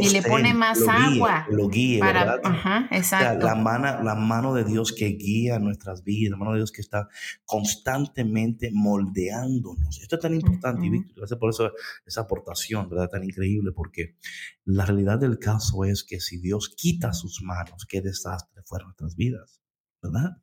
[0.00, 1.46] y le pone más agua.
[1.50, 2.38] lo guíe, ¿verdad?
[2.44, 3.46] Ajá, exacto.
[3.46, 6.82] la, mano, la mano de Dios que guía nuestras vidas, la mano de Dios que
[6.82, 7.08] está
[7.46, 10.00] constantemente moldeándonos.
[10.00, 11.72] Esto es tan importante, y Víctor, gracias por eso,
[12.04, 13.08] esa aportación, ¿verdad?
[13.08, 14.16] Tan increíble, porque
[14.64, 19.16] la realidad del caso es que si Dios quita sus manos, qué desastre fueron nuestras
[19.16, 19.62] vidas,
[20.02, 20.42] ¿verdad?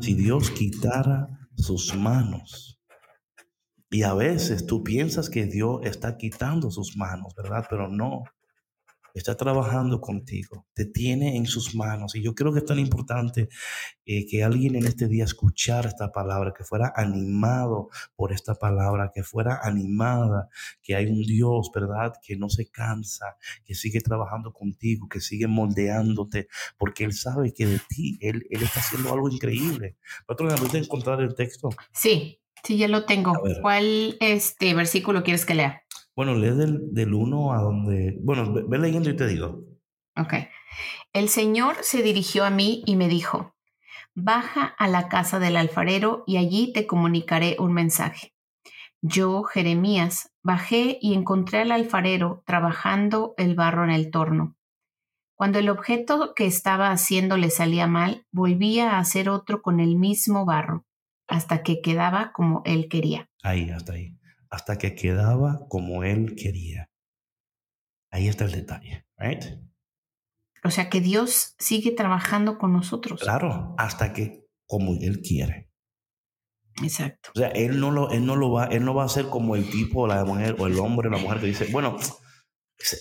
[0.00, 2.75] Si Dios quitara sus manos,
[3.90, 7.66] y a veces tú piensas que Dios está quitando sus manos, ¿verdad?
[7.70, 8.24] Pero no.
[9.14, 12.14] Está trabajando contigo, te tiene en sus manos.
[12.14, 13.48] Y yo creo que es tan importante
[14.04, 19.12] eh, que alguien en este día escuchara esta palabra, que fuera animado por esta palabra,
[19.14, 20.50] que fuera animada,
[20.82, 22.12] que hay un Dios, ¿verdad?
[22.22, 27.64] Que no se cansa, que sigue trabajando contigo, que sigue moldeándote, porque Él sabe que
[27.64, 29.96] de ti, Él, está haciendo algo increíble.
[30.26, 31.70] ¿Patrona, ¿puedes encontrar el texto?
[31.90, 33.32] Sí, Sí, ya lo tengo.
[33.62, 35.82] ¿Cuál este versículo quieres que lea?
[36.16, 38.18] Bueno, lee del, del 1 a donde...
[38.20, 39.62] Bueno, ve, leyendo y te digo.
[40.16, 40.34] Ok.
[41.12, 43.54] El Señor se dirigió a mí y me dijo,
[44.16, 48.34] baja a la casa del alfarero y allí te comunicaré un mensaje.
[49.00, 54.56] Yo, Jeremías, bajé y encontré al alfarero trabajando el barro en el torno.
[55.36, 59.94] Cuando el objeto que estaba haciendo le salía mal, volvía a hacer otro con el
[59.94, 60.84] mismo barro
[61.28, 63.28] hasta que quedaba como él quería.
[63.42, 64.18] Ahí, hasta ahí.
[64.50, 66.90] Hasta que quedaba como él quería.
[68.10, 69.44] Ahí está el detalle, right?
[70.64, 73.20] O sea que Dios sigue trabajando con nosotros.
[73.20, 75.70] Claro, hasta que como él quiere.
[76.82, 77.30] Exacto.
[77.34, 79.56] O sea, él no lo, él no lo va, él no va a ser como
[79.56, 81.96] el tipo, la mujer o el hombre, la mujer que dice, bueno,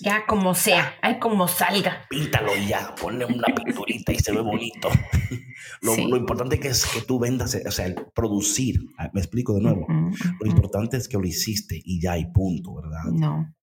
[0.02, 2.06] ya como sea, hay como salga.
[2.10, 4.90] Píntalo ya, ponle una pinturita y se ve bonito.
[5.82, 8.80] lo, importante que es que tú vendas, o sea, el producir.
[8.98, 9.86] Ah, me explico de nuevo.
[9.88, 13.04] Lo importante es que lo hiciste y ya hay punto, ¿verdad?
[13.12, 13.54] No.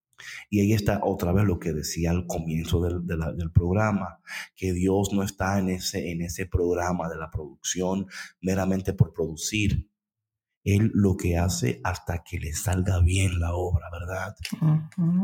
[0.50, 4.20] Y ahí está otra vez lo que decía al comienzo del, del, programa,
[4.54, 8.06] que Dios no está en ese, en ese programa de la producción
[8.40, 9.88] meramente por producir,
[10.64, 14.34] él lo que hace hasta que le salga bien la obra, ¿verdad?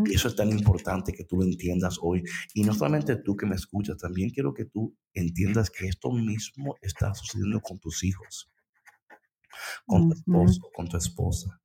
[0.06, 2.24] Y eso es tan importante que tú lo entiendas hoy.
[2.54, 6.76] Y no solamente tú que me escuchas, también quiero que tú entiendas que esto mismo
[6.82, 8.50] está sucediendo con tus hijos,
[9.86, 11.60] con tu esposo, con tu esposa.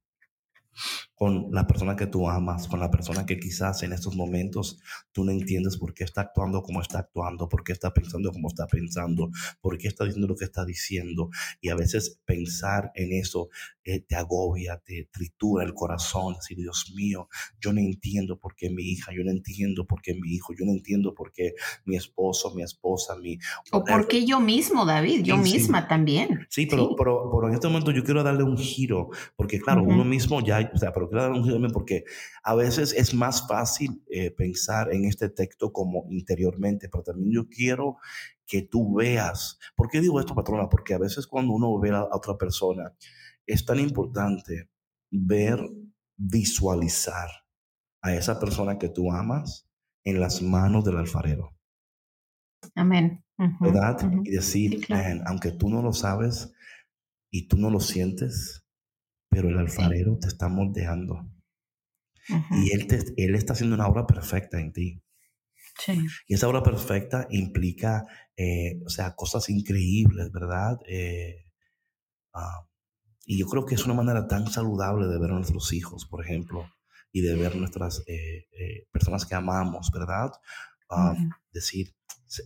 [1.15, 4.79] Con la persona que tú amas, con la persona que quizás en estos momentos
[5.11, 8.47] tú no entiendes por qué está actuando como está actuando, por qué está pensando como
[8.47, 9.29] está pensando,
[9.61, 11.29] por qué está diciendo lo que está diciendo.
[11.61, 13.49] Y a veces pensar en eso
[13.85, 17.27] eh, te agobia, te tritura el corazón, decir, Dios mío,
[17.59, 20.65] yo no entiendo por qué mi hija, yo no entiendo por qué mi hijo, yo
[20.65, 21.53] no entiendo por qué
[21.85, 23.37] mi esposo, mi esposa, mi...
[23.71, 26.47] O por qué yo mismo, David, yo misma también.
[26.49, 30.41] Sí, pero, Pero, en este momento yo quiero darle un giro, porque claro, uno mismo
[30.41, 32.03] ya, o sea, pero quiero darle un giro porque
[32.43, 37.49] a veces es más fácil eh, pensar en este texto como interiormente, pero también yo
[37.49, 37.97] quiero
[38.45, 39.59] que tú veas.
[39.75, 40.69] ¿Por qué digo esto, patrona?
[40.69, 42.93] Porque a veces cuando uno ve a otra persona,
[43.45, 44.69] es tan importante
[45.11, 45.59] ver,
[46.15, 47.29] visualizar
[48.01, 49.67] a esa persona que tú amas
[50.03, 51.55] en las manos del alfarero.
[52.75, 53.23] Amén.
[53.59, 53.97] ¿Verdad?
[54.23, 54.85] Y decir,
[55.25, 56.53] aunque tú no lo sabes
[57.31, 58.62] y tú no lo sientes,
[59.33, 61.29] pero el alfarero te está moldeando.
[62.51, 65.03] Y él, te, él está haciendo una obra perfecta en ti.
[65.83, 66.05] Sí.
[66.27, 68.05] Y esa obra perfecta implica,
[68.37, 70.77] eh, o sea, cosas increíbles, ¿verdad?
[70.87, 71.49] Eh,
[72.33, 72.67] ah,
[73.25, 76.23] y yo creo que es una manera tan saludable de ver a nuestros hijos, por
[76.23, 76.69] ejemplo,
[77.11, 80.31] y de ver nuestras eh, eh, personas que amamos, ¿verdad?
[80.89, 81.15] Ah,
[81.51, 81.95] decir,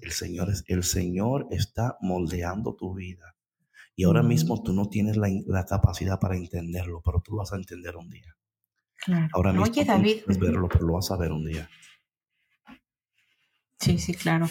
[0.02, 3.36] el Señor, es, el Señor está moldeando tu vida.
[4.00, 7.56] Y ahora mismo tú no tienes la, capacidad para entenderlo, pero tú lo vas a
[7.56, 8.38] entender un día.
[8.96, 9.28] Claro.
[9.34, 10.18] Ahora mismo Oye, David.
[10.28, 11.68] No verlo, pero lo vas a ver un día.
[13.80, 14.48] Sí, sí, claro.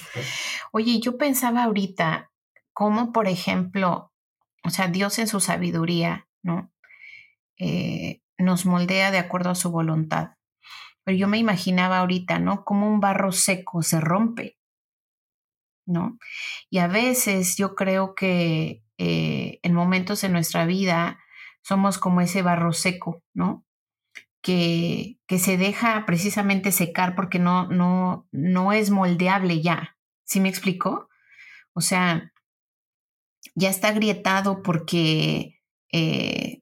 [0.72, 2.32] Oye, yo pensaba ahorita
[2.72, 4.12] cómo, por ejemplo,
[4.64, 6.72] o sea, Dios en su sabiduría, ¿no?
[7.56, 10.30] Eh, nos moldea de acuerdo a su voluntad.
[11.04, 12.64] Pero yo me imaginaba ahorita, ¿no?
[12.64, 14.58] Como un barro seco se rompe,
[15.86, 16.18] ¿no?
[16.68, 21.18] Y a veces yo creo que eh, en momentos en nuestra vida
[21.62, 23.64] somos como ese barro seco, ¿no?
[24.42, 29.96] Que, que se deja precisamente secar porque no, no, no es moldeable ya.
[30.24, 31.08] ¿Sí me explico?
[31.74, 32.32] O sea,
[33.54, 35.60] ya está agrietado porque
[35.92, 36.60] eh,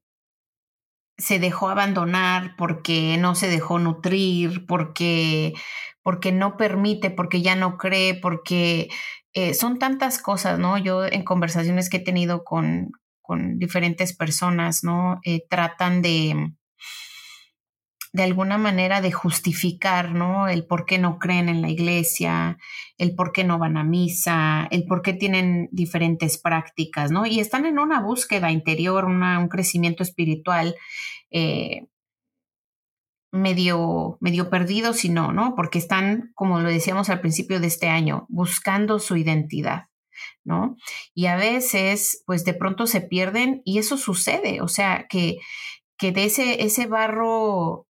[1.18, 5.54] se dejó abandonar, porque no se dejó nutrir, porque,
[6.02, 8.88] porque no permite, porque ya no cree, porque
[9.34, 10.78] eh, son tantas cosas, ¿no?
[10.78, 15.20] Yo en conversaciones que he tenido con, con diferentes personas, ¿no?
[15.24, 16.52] Eh, tratan de,
[18.12, 20.46] de alguna manera de justificar, ¿no?
[20.46, 22.58] El por qué no creen en la iglesia,
[22.96, 27.26] el por qué no van a misa, el por qué tienen diferentes prácticas, ¿no?
[27.26, 30.76] Y están en una búsqueda interior, un crecimiento espiritual
[31.32, 31.88] eh,
[33.34, 35.54] medio, medio perdido, si no, ¿no?
[35.54, 39.86] Porque están, como lo decíamos al principio de este año, buscando su identidad.
[40.44, 40.76] ¿no?
[41.14, 45.38] Y a veces, pues de pronto se pierden y eso sucede, o sea, que,
[45.98, 47.88] que de ese, ese barro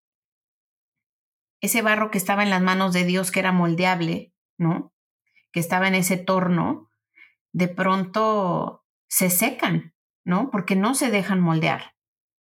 [1.62, 4.94] ese barro que estaba en las manos de Dios, que era moldeable, ¿no?
[5.52, 6.90] Que estaba en ese torno,
[7.52, 10.52] de pronto se secan, ¿no?
[10.52, 11.96] Porque no se dejan moldear.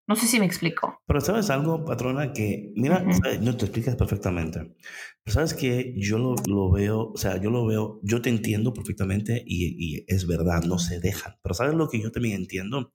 [0.09, 1.03] No sé si me explico.
[1.05, 3.05] Pero sabes algo, patrona, que, mira,
[3.41, 4.77] no te explicas perfectamente.
[5.25, 9.43] Pero sabes que yo lo, veo, o sea, yo lo veo, yo te entiendo perfectamente
[9.45, 11.35] y, es verdad, no se dejan.
[11.43, 12.93] Pero sabes lo que yo también entiendo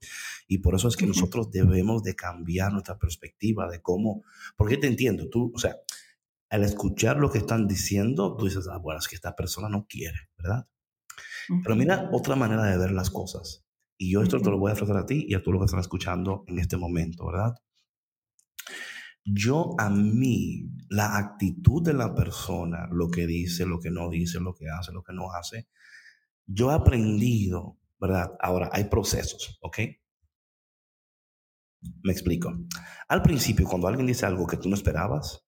[0.47, 4.23] y por eso es que nosotros debemos de cambiar nuestra perspectiva de cómo,
[4.55, 5.75] porque te entiendo, tú, o sea,
[6.49, 9.85] al escuchar lo que están diciendo, tú dices, ah, bueno, es que esta persona no
[9.87, 10.67] quiere, ¿verdad?
[11.63, 13.65] Pero mira otra manera de ver las cosas.
[14.01, 15.65] Y yo esto te lo voy a ofrecer a ti y a todos los que
[15.65, 17.53] están escuchando en este momento, ¿verdad?
[19.23, 24.39] Yo a mí, la actitud de la persona, lo que dice, lo que no dice,
[24.39, 25.67] lo que hace, lo que no hace,
[26.47, 28.31] yo he aprendido, ¿verdad?
[28.39, 29.77] Ahora, hay procesos, ¿ok?
[32.01, 32.51] Me explico.
[33.07, 35.45] Al principio, cuando alguien dice algo que tú no esperabas,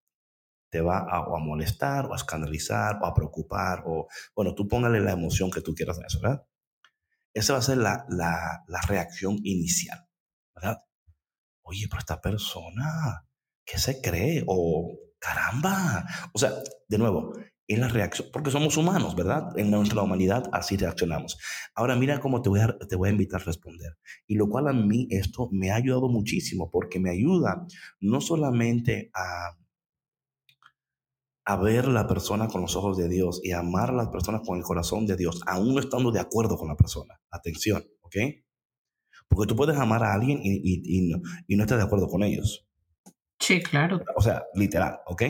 [0.69, 4.99] te va a, a, molestar o a escandalizar o a preocupar o, bueno, tú póngale
[4.99, 6.45] la emoción que tú quieras a eso, ¿verdad?
[7.33, 10.07] Esa va a ser la, la, la reacción inicial,
[10.55, 10.77] ¿verdad?
[11.63, 13.25] Oye, pero esta persona,
[13.65, 14.43] ¿qué se cree?
[14.47, 16.05] O, caramba.
[16.33, 16.51] O sea,
[16.87, 17.33] de nuevo,
[17.67, 19.57] es la reacción, porque somos humanos, ¿verdad?
[19.57, 21.37] En nuestra humanidad así reaccionamos.
[21.75, 23.97] Ahora mira cómo te voy, a, te voy a invitar a responder.
[24.27, 27.65] Y lo cual a mí esto me ha ayudado muchísimo, porque me ayuda
[28.01, 29.57] no solamente a
[31.45, 34.57] a ver la persona con los ojos de Dios y amar a las personas con
[34.57, 37.19] el corazón de Dios, aún no estando de acuerdo con la persona.
[37.29, 38.15] Atención, ¿ok?
[39.27, 42.23] Porque tú puedes amar a alguien y, y, no, y no estar de acuerdo con
[42.23, 42.65] ellos.
[43.39, 44.01] Sí, claro.
[44.15, 45.23] O sea, literal, ¿ok?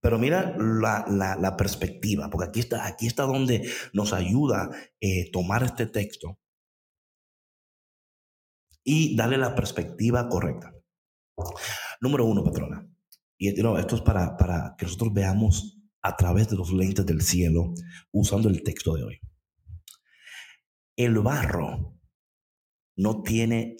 [0.00, 4.68] Pero mira la, la, la, perspectiva, porque aquí está, aquí está donde nos ayuda
[5.00, 6.38] eh, tomar este texto
[8.84, 10.74] y darle la perspectiva correcta.
[12.02, 12.86] Número uno, patrona.
[13.44, 17.74] Y esto es para, para que nosotros veamos a través de los lentes del cielo
[18.10, 19.20] usando el texto de hoy.
[20.96, 21.94] El barro
[22.96, 23.76] no tiene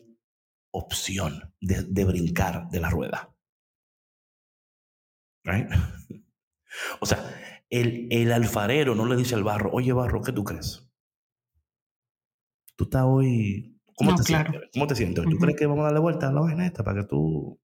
[0.70, 3.34] opción de, brincar de la rueda.
[7.00, 7.24] O sea,
[7.70, 10.90] el, el, alfarero no le dice al barro, oye barro, ¿qué tú crees?
[12.74, 13.80] Tú estás hoy...
[13.94, 14.60] ¿Cómo, te, sientes?
[14.72, 15.24] ¿Cómo te sientes?
[15.24, 17.60] ¿Tú crees que vamos a darle vuelta a la vaina esta para que tú...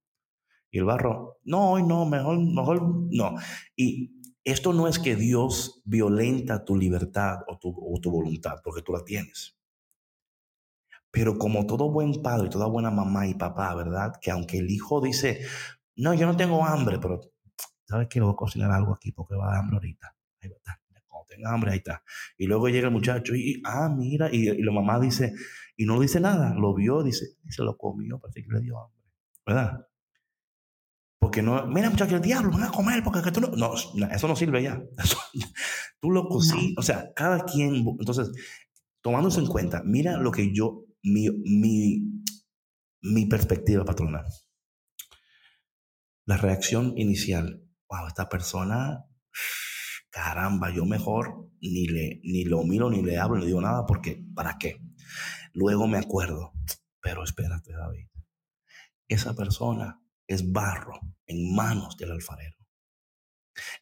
[0.70, 3.34] Y el barro, no, hoy no, mejor, mejor no.
[3.74, 9.04] Y esto no es que Dios violenta tu libertad o tu, voluntad, porque tú la
[9.04, 9.58] tienes.
[11.10, 14.12] Pero como todo buen padre y toda buena mamá y papá, ¿verdad?
[14.20, 15.44] Que aunque el hijo dice,
[15.96, 17.20] no, yo no tengo hambre, pero
[17.84, 18.20] ¿sabes qué?
[18.20, 20.16] voy a cocinar algo aquí porque va a dar hambre ahorita.
[20.40, 20.56] Ahí va.
[21.08, 22.04] Cuando tenga hambre, ahí está.
[22.38, 25.34] Y luego llega el muchacho y, ah, mira, y, y, la mamá dice,
[25.76, 28.78] y no dice nada, lo vio, dice, y se lo comió, parece que le dio
[28.78, 29.02] hambre,
[29.44, 29.89] ¿verdad?
[31.20, 33.74] Porque no, mira muchachos, el diablo, van a comer porque tú no, no,
[34.10, 34.82] eso no sirve ya.
[36.00, 38.32] tú lo cocinas, o sea, cada quien, entonces,
[39.02, 42.24] tomándose en cuenta, mira lo que yo, mi, mi,
[43.02, 44.24] mi perspectiva, patrona.
[46.24, 49.04] La reacción inicial, wow, esta persona,
[50.10, 54.24] caramba, yo mejor ni, le, ni lo miro, ni le hablo, ni digo nada, porque,
[54.34, 54.80] ¿para qué?
[55.52, 56.54] Luego me acuerdo,
[57.02, 58.06] pero espérate, David,
[59.06, 59.99] esa persona
[60.34, 62.56] es barro en manos del alfarero.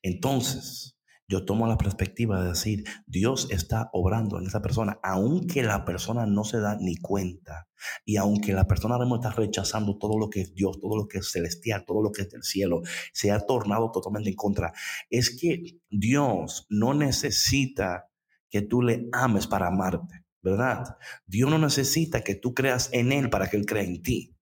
[0.02, 0.98] Entonces,
[1.30, 6.24] yo tomo la perspectiva de decir, Dios está obrando en esa persona, aunque la persona
[6.24, 7.68] no se da ni cuenta,
[8.06, 11.18] y aunque la persona ahora está rechazando todo lo que es Dios, todo lo que
[11.18, 12.80] es celestial, todo lo que es del cielo,
[13.12, 14.72] se ha tornado totalmente en contra.
[15.10, 18.08] Es que Dios no necesita
[18.48, 20.96] que tú le ames para amarte, ¿verdad?
[21.26, 24.34] Dios no necesita que tú creas en Él para que Él crea en ti.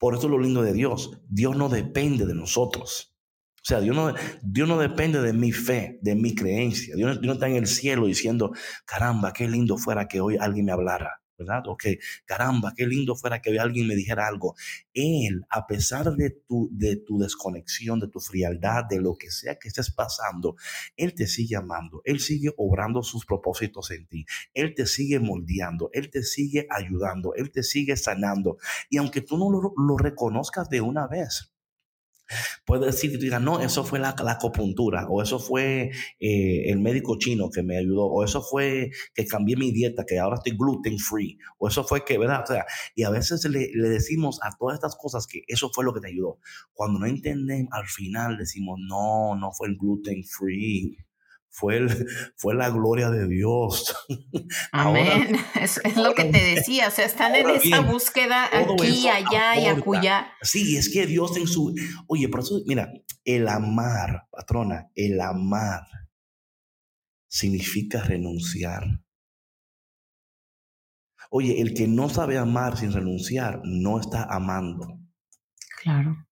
[0.00, 1.20] Por eso es lo lindo de Dios.
[1.28, 3.14] Dios no depende de nosotros.
[3.56, 6.96] O sea, Dios no, Dios no depende de mi fe, de mi creencia.
[6.96, 8.52] Dios, Dios no está en el cielo diciendo,
[8.86, 11.19] caramba, qué lindo fuera que hoy alguien me hablara.
[11.40, 11.62] ¿Verdad?
[11.68, 14.54] O que, caramba, qué lindo fuera que alguien me dijera algo.
[14.92, 19.58] Él, a pesar de tu, de tu desconexión, de tu frialdad, de lo que sea
[19.58, 20.56] que estés pasando,
[20.96, 25.90] Él te sigue amando, Él sigue obrando sus propósitos en ti, Él te sigue moldeando,
[25.92, 28.58] Él te sigue ayudando, Él te sigue sanando.
[28.90, 31.52] Y aunque tú no lo, lo reconozcas de una vez,
[32.64, 37.18] Puede decir, diga, no, eso fue la, la acupuntura, o eso fue eh, el médico
[37.18, 40.98] chino que me ayudó, o eso fue que cambié mi dieta, que ahora estoy gluten
[40.98, 42.42] free, o eso fue que, ¿verdad?
[42.44, 45.84] O sea, y a veces le, le decimos a todas estas cosas que eso fue
[45.84, 46.38] lo que te ayudó.
[46.72, 50.96] Cuando no entendemos, al final decimos, no, no fue el gluten free
[51.50, 51.86] fue,
[52.36, 53.94] fue la gloria de Dios.
[54.72, 55.36] Amén.
[55.60, 60.32] es, lo que te decía, o sea, están en esa búsqueda aquí, allá y acullá.
[60.42, 61.74] Sí, es que Dios en su...
[62.06, 62.92] Oye, por eso, mira,
[63.24, 65.82] el amar, patrona, el amar
[67.28, 68.84] significa renunciar.
[71.30, 74.98] Oye, el que no sabe amar sin renunciar no está amando.
[75.80, 76.26] Claro.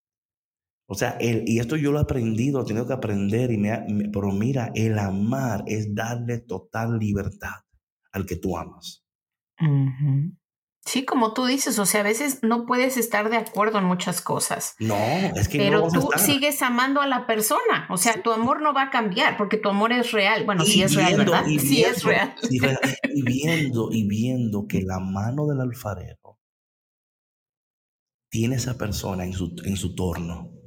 [0.90, 4.08] O sea, el, y esto yo lo he aprendido, he tenido que aprender, y me,
[4.10, 7.60] pero mira, el amar es darle total libertad
[8.10, 9.04] al que tú amas.
[10.86, 14.22] Sí, como tú dices, o sea, a veces no puedes estar de acuerdo en muchas
[14.22, 14.76] cosas.
[14.78, 18.72] No, es que Pero tú sigues amando a la persona, o sea, tu amor no
[18.72, 20.46] va a cambiar porque tu amor es real.
[20.46, 21.44] Bueno, sí es real, ¿verdad?
[21.44, 22.34] Sí es real.
[23.14, 26.38] y viendo, y viendo que la mano del alfarero
[28.30, 30.57] tiene esa persona en su, en su torno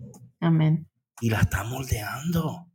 [0.42, 0.90] Amén.
[1.22, 2.68] Y la está moldeando.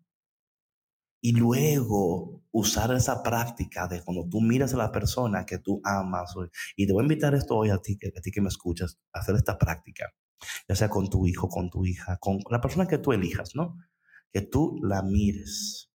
[1.21, 6.35] Y luego usar esa práctica de cuando tú miras a la persona que tú amas.
[6.77, 9.35] Y te voy a invitar esto hoy a ti, a ti que me escuchas, hacer
[9.35, 10.15] esta práctica.
[10.69, 13.77] Ya sea con tu hijo, con tu hija, con la persona que tú elijas, ¿no?
[14.33, 15.91] Que tú la mires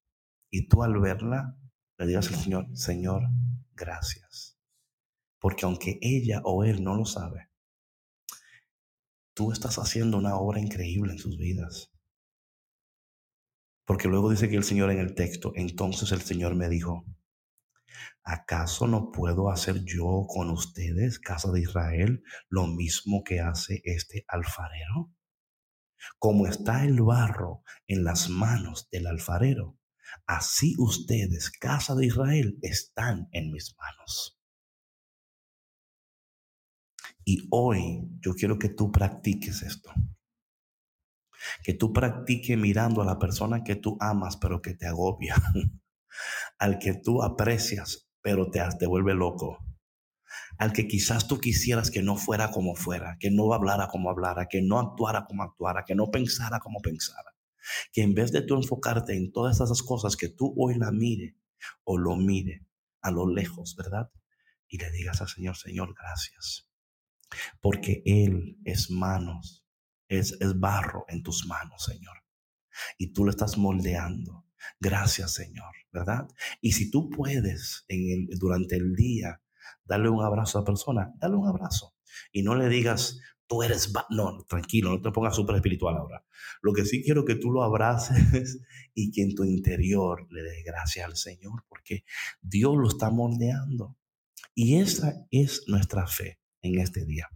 [0.50, 1.56] y tú al verla
[1.98, 3.22] le digas al Señor, Señor,
[3.76, 4.60] gracias.
[5.40, 7.51] Porque aunque ella o él no lo sabe,
[9.42, 11.92] tú estás haciendo una obra increíble en sus vidas.
[13.88, 17.08] Porque luego dice que el Señor en el texto, entonces el Señor me dijo,
[18.24, 24.26] ¿acaso no puedo hacer yo con ustedes, casa de Israel, lo mismo que hace este
[24.28, 25.12] alfarero?
[26.20, 29.80] Como está el barro en las manos del alfarero,
[30.28, 34.40] así ustedes, casa de Israel, están en mis manos.
[37.32, 39.90] Y hoy yo quiero que tú practiques esto.
[41.64, 45.36] Que tú practiques mirando a la persona que tú amas, pero que te agobia.
[46.60, 49.60] Al que tú aprecias, pero te, te vuelve loco.
[50.58, 54.48] al que quizás tú quisieras que no fuera como fuera, que no hablara como hablara,
[54.50, 57.34] que no actuara como actuara, que no pensara como pensara.
[57.94, 61.38] Que en vez de tú enfocarte en todas esas cosas, que tú hoy la mire
[61.86, 62.68] o lo mire
[63.02, 64.12] a lo lejos, ¿verdad?
[64.68, 66.71] Y le digas al Señor, Señor, gracias.
[67.60, 69.66] Porque Él es manos,
[70.08, 72.18] es, es barro en tus manos, Señor.
[72.98, 74.46] Y tú lo estás moldeando.
[74.80, 76.28] Gracias, Señor, ¿verdad?
[76.62, 79.42] Y si tú puedes en el, durante el día
[79.86, 81.96] darle un abrazo a la persona, dale un abrazo.
[82.32, 83.92] Y no le digas, tú eres...
[84.10, 86.24] No, tranquilo, no te pongas súper espiritual ahora.
[86.62, 88.60] Lo que sí quiero que tú lo abraces
[88.94, 92.04] y que en tu interior le des gracias al Señor, porque
[92.42, 93.98] Dios lo está moldeando.
[94.54, 97.30] Y esa es nuestra fe en este día.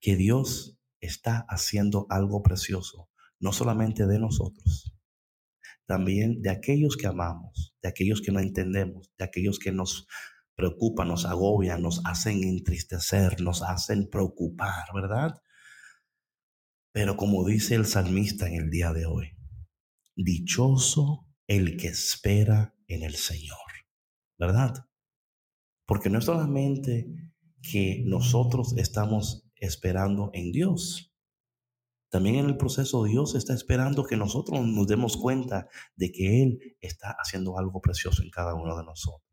[0.00, 3.08] Que Dios está haciendo algo precioso,
[3.38, 4.94] no solamente de nosotros,
[5.86, 10.06] también de aquellos que amamos, de aquellos que no entendemos, de aquellos que nos
[10.54, 15.42] preocupan, nos agobian, nos hacen entristecer, nos hacen preocupar, ¿verdad?
[16.92, 19.36] Pero como dice el salmista en el día de hoy,
[20.14, 23.58] dichoso el que espera en el Señor,
[24.38, 24.86] ¿verdad?
[25.86, 27.29] Porque no es solamente
[27.62, 31.10] que nosotros estamos esperando en Dios,
[32.10, 36.76] también en el proceso Dios está esperando que nosotros nos demos cuenta de que Él
[36.80, 39.30] está haciendo algo precioso en cada uno de nosotros.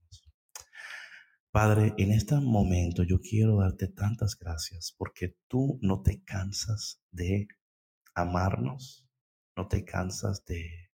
[1.52, 7.48] Padre, en este momento yo quiero darte tantas gracias porque tú no te cansas de
[8.14, 9.10] amarnos,
[9.56, 10.92] no te cansas de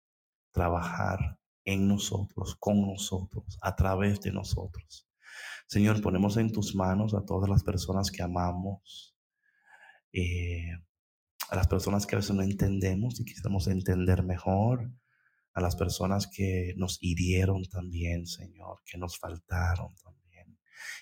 [0.52, 5.09] trabajar en nosotros, con nosotros, a través de nosotros.
[5.66, 9.16] Señor, ponemos en tus manos a todas las personas que amamos,
[10.12, 10.72] eh,
[11.48, 14.90] a las personas que a veces no entendemos y quisiéramos entender mejor,
[15.54, 20.20] a las personas que nos hirieron también, Señor, que nos faltaron también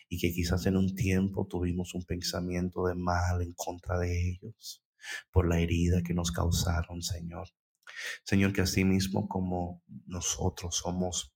[0.08, 4.84] y que quizás en un tiempo tuvimos un pensamiento de mal en contra de ellos
[5.30, 7.48] por la herida que nos causaron, Señor.
[8.24, 11.34] Señor, que así mismo como nosotros somos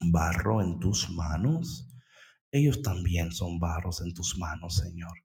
[0.00, 1.91] barro en tus manos,
[2.52, 5.24] ellos también son barros en tus manos, Señor.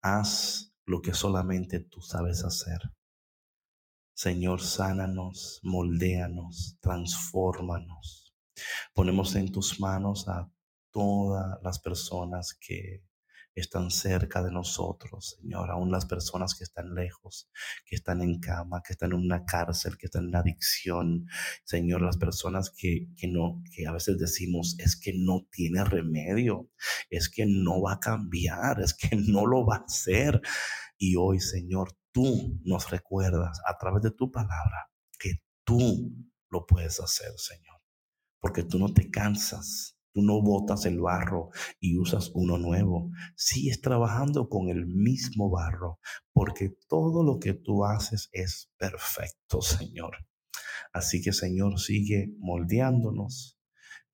[0.00, 2.80] Haz lo que solamente tú sabes hacer.
[4.14, 8.34] Señor, sánanos, moldéanos, transfórmanos.
[8.94, 10.50] Ponemos en tus manos a
[10.90, 13.04] todas las personas que
[13.60, 17.48] están cerca de nosotros, Señor, aún las personas que están lejos,
[17.86, 21.26] que están en cama, que están en una cárcel, que están en adicción,
[21.64, 26.70] Señor, las personas que, que no, que a veces decimos es que no tiene remedio,
[27.08, 30.40] es que no va a cambiar, es que no lo va a hacer.
[30.98, 36.12] Y hoy, Señor, tú nos recuerdas a través de tu palabra que tú
[36.50, 37.80] lo puedes hacer, Señor,
[38.38, 43.10] porque tú no te cansas Tú no botas el barro y usas uno nuevo.
[43.34, 46.00] Sigues trabajando con el mismo barro,
[46.32, 50.16] porque todo lo que tú haces es perfecto, Señor.
[50.94, 53.58] Así que, Señor, sigue moldeándonos.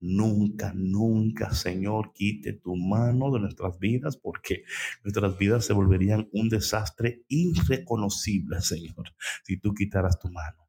[0.01, 4.65] Nunca, nunca, Señor, quite tu mano de nuestras vidas, porque
[5.05, 10.69] nuestras vidas se volverían un desastre irreconocible, Señor, si tú quitaras tu mano.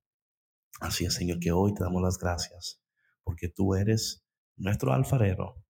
[0.79, 2.83] Así es, Señor, que hoy te damos las gracias,
[3.23, 4.22] porque tú eres
[4.57, 5.63] nuestro alfarero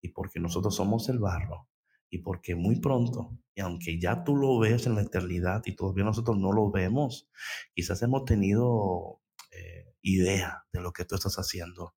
[0.00, 1.68] y porque nosotros somos el barro
[2.10, 6.04] y porque muy pronto, y aunque ya tú lo ves en la eternidad y todavía
[6.04, 7.30] nosotros no lo vemos,
[7.72, 9.22] quizás hemos tenido
[9.52, 11.94] eh, idea de lo que tú estás haciendo,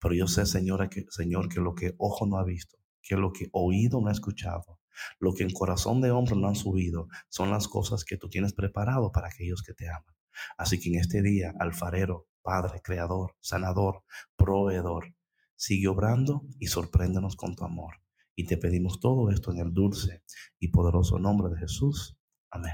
[0.00, 3.32] pero yo sé, Señora, que, Señor, que lo que ojo no ha visto, que lo
[3.32, 4.80] que oído no ha escuchado,
[5.18, 8.52] lo que en corazón de hombre no han subido, son las cosas que tú tienes
[8.52, 10.14] preparado para aquellos que te aman.
[10.56, 14.04] Así que en este día, alfarero, Padre, Creador, Sanador,
[14.36, 15.14] Proveedor,
[15.60, 17.96] Sigue obrando y sorpréndenos con tu amor.
[18.34, 20.22] Y te pedimos todo esto en el dulce
[20.58, 22.16] y poderoso nombre de Jesús.
[22.50, 22.72] Amén.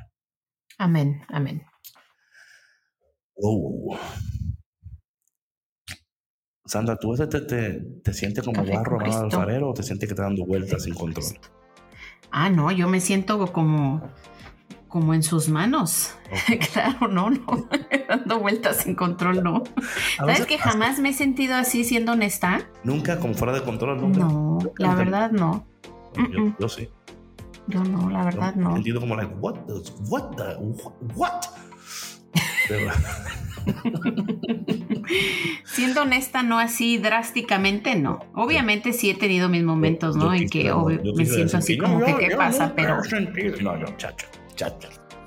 [0.78, 1.64] Amén, amén.
[6.64, 10.22] Sandra, ¿tú te, te, te sientes como barro al alfarero o te sientes que te
[10.22, 11.24] dando vueltas sin control?
[12.30, 14.12] Ah, no, yo me siento como
[14.88, 16.14] como en sus manos.
[16.72, 17.68] claro, no, no,
[18.08, 19.64] dando vueltas sin control, no.
[20.16, 22.68] ¿Sabes que jamás me he sentido así siendo honesta?
[22.84, 24.20] Nunca, como fuera de control, nunca.
[24.20, 25.66] No, la verdad no.
[26.58, 26.88] Yo, sí.
[27.68, 28.70] Yo no, la verdad no.
[28.70, 29.74] He sentido como like, what the,
[30.08, 30.56] what the,
[31.14, 31.42] what?
[35.64, 38.18] Siendo honesta, no así drásticamente, no.
[38.34, 40.34] Obviamente sí he tenido mis momentos, ¿no?
[40.34, 40.72] en que
[41.14, 42.72] me siento así como que, ¿qué pasa?
[42.74, 42.98] Pero.
[43.60, 44.26] No, no, chacho.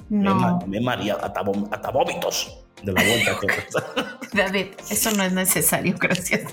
[0.10, 0.60] No.
[0.68, 1.42] Me, maría hasta,
[1.92, 4.20] vómitos de la vuelta.
[4.34, 6.52] David, eso no es necesario, gracias.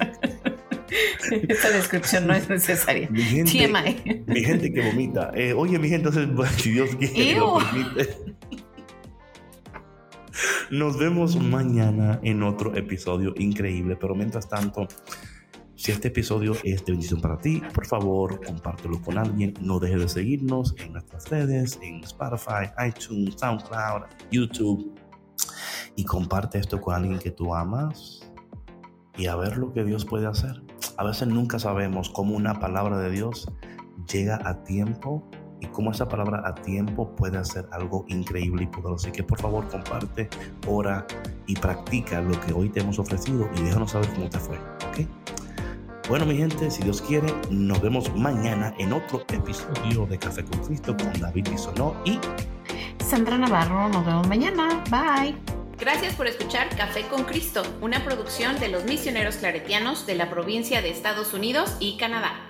[1.49, 3.09] Esta descripción no es necesaria.
[3.11, 5.33] Mi gente, Mi gente que vomita.
[5.35, 8.37] Eh, oye, mi gente, entonces, si Dios quiere, lo permite.
[10.71, 13.97] Nos vemos mañana en otro episodio increíble.
[13.97, 14.87] Pero mientras tanto,
[15.77, 19.53] si este episodio es de bendición para ti, por favor, compártelo con alguien.
[19.61, 24.95] No dejes de seguirnos en nuestras redes, en Spotify, iTunes, SoundCloud, YouTube.
[25.95, 28.31] Y comparte esto con alguien que tú amas
[29.19, 30.63] y a ver lo que Dios puede hacer.
[30.97, 33.47] A veces nunca sabemos cómo una palabra de Dios
[34.11, 35.29] llega a tiempo
[35.61, 39.09] y cómo esa palabra a tiempo puede hacer algo increíble y poderoso.
[39.09, 40.29] Así que por favor comparte,
[40.67, 41.07] ora
[41.47, 44.57] y practica lo que hoy te hemos ofrecido y déjanos saber cómo te fue.
[44.57, 45.46] ¿ok?
[46.09, 50.65] Bueno, mi gente, si Dios quiere, nos vemos mañana en otro episodio de Café con
[50.65, 52.21] Cristo con David Bisonó y
[53.05, 53.89] Sandra Navarro.
[53.89, 54.85] Nos vemos mañana.
[54.89, 55.35] Bye.
[55.77, 60.81] Gracias por escuchar Café con Cristo, una producción de los misioneros claretianos de la provincia
[60.81, 62.46] de Estados Unidos y Canadá.